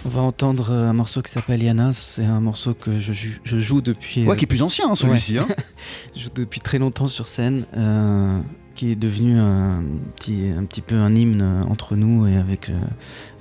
On 0.05 0.09
va 0.09 0.21
entendre 0.21 0.69
euh, 0.71 0.89
un 0.89 0.93
morceau 0.93 1.21
qui 1.21 1.29
s'appelle 1.31 1.61
Yana, 1.61 1.91
c'est 1.93 2.23
un 2.25 2.39
morceau 2.39 2.73
que 2.73 2.97
je, 2.99 3.11
joue 3.43 3.81
depuis... 3.81 4.23
Ouais, 4.25 4.31
euh, 4.33 4.35
qui 4.35 4.45
est 4.45 4.47
plus 4.47 4.61
ancien 4.61 4.89
hein, 4.89 4.95
celui-ci. 4.95 5.37
hein. 5.37 5.47
je 6.15 6.21
joue 6.21 6.29
depuis 6.33 6.61
très 6.61 6.79
longtemps 6.79 7.07
sur 7.07 7.27
scène, 7.27 7.65
euh, 7.75 8.39
qui 8.75 8.91
est 8.91 8.95
devenu 8.95 9.37
un 9.37 9.83
petit, 10.15 10.47
un 10.57 10.63
petit 10.63 10.81
peu 10.81 10.95
un 10.95 11.13
hymne 11.15 11.65
entre 11.69 11.95
nous 11.97 12.25
et 12.27 12.37
avec, 12.37 12.69
euh, 12.69 12.73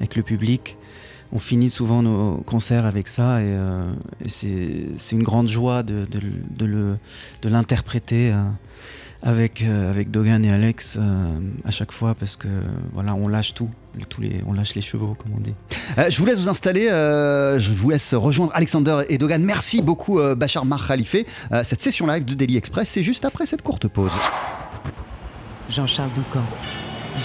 avec 0.01 0.17
le 0.17 0.23
public. 0.25 0.77
On 1.33 1.39
finit 1.39 1.71
souvent 1.71 2.03
nos 2.03 2.39
concerts 2.39 2.87
avec 2.87 3.07
ça 3.07 3.43
et, 3.43 3.55
et 4.25 4.29
c'est 4.31 5.13
une 5.15 5.23
grande 5.23 5.49
joie 5.49 5.83
de, 5.83 6.07
de 6.11 6.19
le- 6.21 6.33
de 6.57 6.65
le- 6.65 6.99
de 7.43 7.49
l'interpréter 7.51 8.35
avec, 9.23 9.63
euh, 9.63 9.91
avec 9.91 10.11
Dogan 10.11 10.45
et 10.45 10.51
Alex 10.53 10.97
euh, 10.97 11.01
à 11.65 11.71
chaque 11.71 11.93
fois 11.93 12.15
parce 12.15 12.37
que 12.37 12.49
voilà, 12.93 13.15
on 13.15 13.27
lâche 13.29 13.55
tout, 13.55 13.69
tous 14.09 14.21
les, 14.21 14.43
on 14.47 14.53
lâche 14.53 14.75
les 14.75 14.81
chevaux 14.81 15.15
comme 15.19 15.33
on 15.37 15.41
dit. 15.41 15.55
Euh, 15.99 16.09
je 16.09 16.19
vous 16.19 16.27
laisse 16.27 16.39
vous 16.39 16.49
installer, 16.49 16.89
euh, 16.89 17.59
je 17.59 17.73
vous 17.73 17.91
laisse 17.91 18.15
rejoindre 18.15 18.53
Alexander 18.55 19.03
et 19.09 19.19
Dogan. 19.19 19.43
Merci 19.43 19.83
beaucoup 19.83 20.21
euh, 20.21 20.35
Bachar 20.35 20.65
Mar 20.65 20.87
Khalife. 20.87 21.17
Euh, 21.53 21.63
cette 21.65 21.81
session 21.81 22.07
live 22.07 22.25
de 22.25 22.35
Daily 22.35 22.57
Express, 22.57 22.89
c'est 22.89 23.03
juste 23.03 23.25
après 23.25 23.47
cette 23.47 23.63
courte 23.63 23.89
pause. 23.89 24.13
Jean-Charles 25.69 26.13
Doucan, 26.15 26.45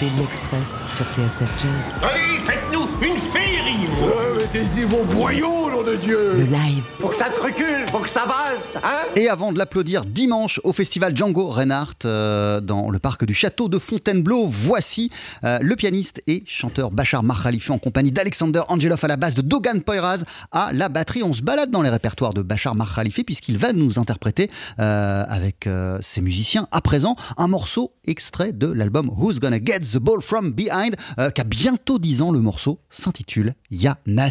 Daily 0.00 0.22
Express 0.24 0.84
sur 0.90 1.06
TSF 1.06 1.48
Jazz. 1.58 2.00
Allez, 2.02 2.38
faites-nous 2.40 2.88
une 3.08 3.16
Mettez-y 4.44 4.84
vos 4.84 5.04
boyaux, 5.04 5.70
nom 5.70 5.82
de 5.82 5.96
Dieu 5.96 6.34
Le 6.34 6.44
live. 6.44 6.82
Faut 6.98 7.08
que 7.08 7.16
ça 7.16 7.30
te 7.30 7.40
recule, 7.40 7.86
faut 7.90 8.00
que 8.00 8.10
ça 8.10 8.26
valse, 8.26 8.76
hein 8.76 9.04
Et 9.16 9.30
avant 9.30 9.52
de 9.52 9.58
l'applaudir 9.58 10.04
dimanche 10.04 10.60
au 10.64 10.74
festival 10.74 11.16
Django 11.16 11.48
Reinhardt 11.48 12.04
euh, 12.04 12.60
dans 12.60 12.90
le 12.90 12.98
parc 12.98 13.24
du 13.24 13.32
château 13.32 13.70
de 13.70 13.78
Fontainebleau, 13.78 14.46
voici 14.46 15.10
euh, 15.44 15.60
le 15.62 15.76
pianiste 15.76 16.22
et 16.26 16.42
chanteur 16.46 16.90
Bachar 16.90 17.22
Mar 17.22 17.42
Khalife 17.42 17.70
en 17.70 17.78
compagnie 17.78 18.12
d'Alexander 18.12 18.60
Angelov 18.68 19.02
à 19.02 19.08
la 19.08 19.16
basse, 19.16 19.34
de 19.34 19.40
Dogan 19.40 19.80
Poiraz 19.80 20.24
à 20.52 20.74
la 20.74 20.90
batterie. 20.90 21.22
On 21.22 21.32
se 21.32 21.40
balade 21.40 21.70
dans 21.70 21.80
les 21.80 21.88
répertoires 21.88 22.34
de 22.34 22.42
Bachar 22.42 22.74
Mar 22.74 22.94
Khalife 22.94 23.24
puisqu'il 23.24 23.56
va 23.56 23.72
nous 23.72 23.98
interpréter 23.98 24.50
euh, 24.78 25.24
avec 25.26 25.66
ses 26.02 26.20
musiciens 26.20 26.68
à 26.70 26.82
présent 26.82 27.16
un 27.38 27.48
morceau 27.48 27.94
extrait 28.06 28.52
de 28.52 28.66
l'album 28.66 29.10
Who's 29.16 29.40
Gonna 29.40 29.58
Get 29.58 29.80
the 29.80 29.98
Ball 29.98 30.20
From 30.20 30.52
Behind 30.52 30.96
euh, 31.18 31.30
qui 31.30 31.40
a 31.40 31.44
bientôt 31.44 31.98
10 31.98 32.22
ans. 32.22 32.30
Le 32.30 32.40
morceau 32.40 32.80
s'intitule 32.90 33.54
Yana. 33.70 34.30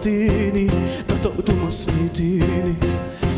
طمطيني 0.00 0.66
نطقت 1.10 1.50
مصيتيني. 1.50 2.74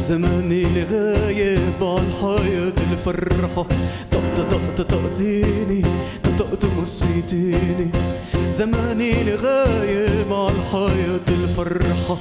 زماني 0.01 0.63
الغايب 0.63 1.99
حياة 2.21 2.75
الفرحة. 2.93 3.67
طقت 4.13 4.41
طقت 4.51 4.81
طقتيني 4.81 5.83
نطقت 6.27 6.65
مصيتيني. 6.83 7.91
زماني 8.53 9.23
الغايب 9.23 10.33
حياة 10.73 11.29
الفرحة. 11.29 12.17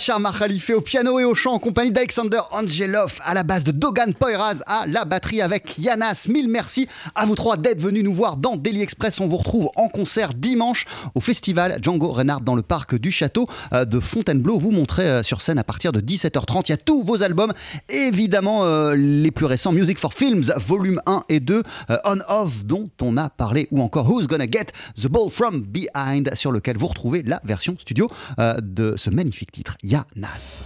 Bachar 0.00 0.18
Makhalife 0.18 0.70
au 0.70 0.80
piano 0.80 1.18
et 1.18 1.26
au 1.26 1.34
chant 1.34 1.52
en 1.52 1.58
compagnie 1.58 1.90
d'Alexander 1.90 2.40
Angelov 2.52 3.18
à 3.22 3.34
la 3.34 3.42
base 3.42 3.64
de 3.64 3.70
Dogan 3.70 4.14
Poiraz 4.14 4.62
à 4.64 4.86
la 4.86 5.04
batterie 5.04 5.42
avec 5.42 5.76
Yanas. 5.76 6.24
Mille 6.26 6.48
merci 6.48 6.88
à 7.14 7.26
vous 7.26 7.34
trois 7.34 7.58
d'être 7.58 7.82
venus 7.82 8.02
nous 8.02 8.14
voir 8.14 8.38
dans 8.38 8.56
Daily 8.56 8.80
Express. 8.80 9.20
On 9.20 9.28
vous 9.28 9.36
retrouve 9.36 9.68
concert 9.90 10.34
dimanche 10.34 10.86
au 11.14 11.20
festival 11.20 11.78
Django 11.82 12.12
Reinhardt 12.12 12.44
dans 12.44 12.54
le 12.54 12.62
parc 12.62 12.94
du 12.94 13.10
château 13.10 13.46
euh, 13.72 13.84
de 13.84 14.00
Fontainebleau. 14.00 14.58
Vous 14.58 14.70
montrez 14.70 15.08
euh, 15.08 15.22
sur 15.22 15.40
scène 15.40 15.58
à 15.58 15.64
partir 15.64 15.92
de 15.92 16.00
17h30. 16.00 16.62
Il 16.66 16.70
y 16.70 16.72
a 16.72 16.76
tous 16.76 17.02
vos 17.02 17.22
albums, 17.22 17.52
évidemment 17.88 18.64
euh, 18.64 18.94
les 18.94 19.30
plus 19.30 19.46
récents 19.46 19.72
Music 19.72 19.98
for 19.98 20.14
Films, 20.14 20.52
volume 20.56 21.00
1 21.06 21.24
et 21.28 21.40
2, 21.40 21.62
euh, 21.90 21.98
On 22.04 22.18
Off 22.28 22.64
dont 22.64 22.90
on 23.00 23.16
a 23.16 23.28
parlé, 23.28 23.68
ou 23.70 23.80
encore 23.82 24.10
Who's 24.10 24.26
Gonna 24.26 24.46
Get 24.50 24.66
the 25.00 25.08
Ball 25.08 25.30
from 25.30 25.60
Behind 25.60 26.34
sur 26.34 26.52
lequel 26.52 26.76
vous 26.76 26.88
retrouvez 26.88 27.22
la 27.22 27.40
version 27.44 27.76
studio 27.78 28.08
de 28.38 28.94
ce 28.96 29.10
magnifique 29.10 29.52
titre, 29.52 29.76
Yanas. 29.82 30.62